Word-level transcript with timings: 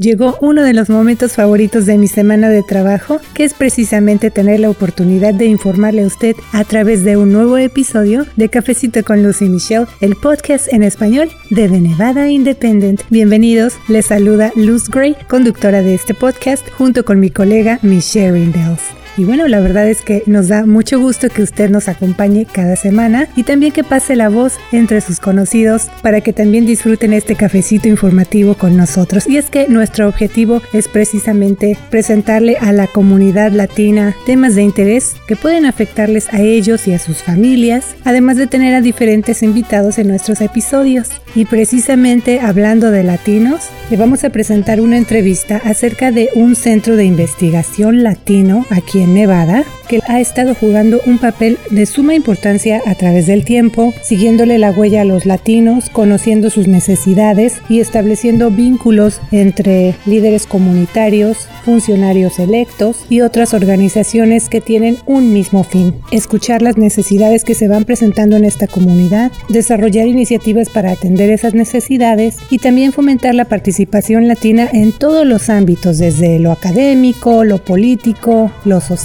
llegó 0.00 0.36
uno 0.40 0.62
de 0.62 0.72
los 0.72 0.88
momentos 0.88 1.34
favoritos 1.34 1.86
de 1.86 1.98
mi 1.98 2.08
semana 2.08 2.48
de 2.48 2.62
trabajo, 2.62 3.20
que 3.34 3.44
es 3.44 3.54
precisamente 3.54 4.30
tener 4.30 4.58
la 4.58 4.70
oportunidad 4.70 5.34
de 5.34 5.44
informarle 5.44 6.02
a 6.02 6.06
usted 6.06 6.34
a 6.52 6.64
través 6.64 7.04
de 7.04 7.16
un 7.16 7.32
nuevo 7.32 7.58
episodio 7.58 8.26
de 8.34 8.48
Cafecito 8.48 9.04
con 9.04 9.22
Lucy 9.22 9.48
Michelle, 9.48 9.86
el 10.00 10.16
podcast 10.16 10.72
en 10.72 10.82
español 10.82 11.30
de 11.50 11.68
The 11.68 11.80
Nevada 11.80 12.28
Independent. 12.28 13.02
Bienvenidos, 13.10 13.74
les 13.88 14.06
saluda 14.06 14.52
Luz 14.56 14.88
Gray, 14.88 15.16
conductora 15.28 15.82
de 15.82 15.94
este 15.94 16.14
podcast, 16.14 16.68
junto 16.76 17.04
con 17.04 17.20
mi 17.20 17.30
colega 17.30 17.78
Michelle 17.82 18.32
Rindels. 18.32 18.99
Y 19.20 19.26
bueno, 19.26 19.46
la 19.48 19.60
verdad 19.60 19.86
es 19.86 20.00
que 20.00 20.22
nos 20.24 20.48
da 20.48 20.64
mucho 20.64 20.98
gusto 20.98 21.28
que 21.28 21.42
usted 21.42 21.68
nos 21.68 21.88
acompañe 21.88 22.46
cada 22.50 22.74
semana 22.74 23.28
y 23.36 23.42
también 23.42 23.70
que 23.70 23.84
pase 23.84 24.16
la 24.16 24.30
voz 24.30 24.54
entre 24.72 25.02
sus 25.02 25.20
conocidos 25.20 25.90
para 26.00 26.22
que 26.22 26.32
también 26.32 26.64
disfruten 26.64 27.12
este 27.12 27.36
cafecito 27.36 27.86
informativo 27.86 28.54
con 28.54 28.78
nosotros. 28.78 29.26
Y 29.26 29.36
es 29.36 29.50
que 29.50 29.68
nuestro 29.68 30.08
objetivo 30.08 30.62
es 30.72 30.88
precisamente 30.88 31.76
presentarle 31.90 32.56
a 32.62 32.72
la 32.72 32.86
comunidad 32.86 33.52
latina 33.52 34.16
temas 34.24 34.54
de 34.54 34.62
interés 34.62 35.16
que 35.28 35.36
pueden 35.36 35.66
afectarles 35.66 36.32
a 36.32 36.40
ellos 36.40 36.88
y 36.88 36.94
a 36.94 36.98
sus 36.98 37.18
familias, 37.18 37.94
además 38.04 38.38
de 38.38 38.46
tener 38.46 38.74
a 38.74 38.80
diferentes 38.80 39.42
invitados 39.42 39.98
en 39.98 40.08
nuestros 40.08 40.40
episodios. 40.40 41.10
Y 41.34 41.44
precisamente 41.44 42.40
hablando 42.40 42.90
de 42.90 43.04
latinos, 43.04 43.68
le 43.90 43.98
vamos 43.98 44.24
a 44.24 44.30
presentar 44.30 44.80
una 44.80 44.96
entrevista 44.96 45.60
acerca 45.62 46.10
de 46.10 46.30
un 46.34 46.56
centro 46.56 46.96
de 46.96 47.04
investigación 47.04 48.02
latino 48.02 48.64
aquí 48.70 49.00
en 49.00 49.09
Nevada 49.14 49.64
que 49.90 50.00
ha 50.06 50.20
estado 50.20 50.54
jugando 50.54 51.00
un 51.04 51.18
papel 51.18 51.58
de 51.70 51.84
suma 51.84 52.14
importancia 52.14 52.80
a 52.86 52.94
través 52.94 53.26
del 53.26 53.44
tiempo, 53.44 53.92
siguiéndole 54.02 54.56
la 54.56 54.70
huella 54.70 55.00
a 55.00 55.04
los 55.04 55.26
latinos, 55.26 55.90
conociendo 55.90 56.48
sus 56.48 56.68
necesidades 56.68 57.60
y 57.68 57.80
estableciendo 57.80 58.52
vínculos 58.52 59.20
entre 59.32 59.96
líderes 60.06 60.46
comunitarios, 60.46 61.48
funcionarios 61.64 62.38
electos 62.38 63.04
y 63.08 63.22
otras 63.22 63.52
organizaciones 63.52 64.48
que 64.48 64.60
tienen 64.60 64.96
un 65.06 65.32
mismo 65.32 65.64
fin, 65.64 65.96
escuchar 66.12 66.62
las 66.62 66.76
necesidades 66.76 67.42
que 67.42 67.56
se 67.56 67.66
van 67.66 67.84
presentando 67.84 68.36
en 68.36 68.44
esta 68.44 68.68
comunidad, 68.68 69.32
desarrollar 69.48 70.06
iniciativas 70.06 70.68
para 70.68 70.92
atender 70.92 71.30
esas 71.30 71.54
necesidades 71.54 72.36
y 72.48 72.58
también 72.58 72.92
fomentar 72.92 73.34
la 73.34 73.46
participación 73.46 74.28
latina 74.28 74.68
en 74.72 74.92
todos 74.92 75.26
los 75.26 75.50
ámbitos, 75.50 75.98
desde 75.98 76.38
lo 76.38 76.52
académico, 76.52 77.42
lo 77.42 77.58
político, 77.58 78.52
lo 78.64 78.80
social, 78.80 78.99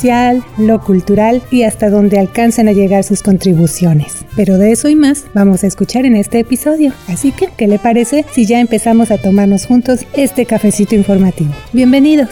lo 0.58 0.82
cultural 0.82 1.42
y 1.52 1.64
hasta 1.64 1.90
donde 1.90 2.20
alcancen 2.20 2.68
a 2.68 2.74
llegar 2.74 3.04
sus 3.04 3.22
contribuciones. 3.22 4.26
Pero 4.36 4.58
de 4.58 4.72
eso 4.72 4.90
y 4.90 4.96
más 4.96 5.26
vamos 5.34 5.64
a 5.64 5.68
escuchar 5.68 6.06
en 6.06 6.16
este 6.16 6.40
episodio. 6.40 6.94
Así 7.08 7.32
que, 7.32 7.48
¿qué 7.56 7.68
le 7.68 7.80
parece 7.80 8.26
si 8.34 8.46
ya 8.46 8.60
empezamos 8.60 9.12
a 9.12 9.18
tomarnos 9.18 9.66
juntos 9.66 10.06
este 10.14 10.46
cafecito 10.46 10.96
informativo? 10.96 11.54
Bienvenidos. 11.72 12.30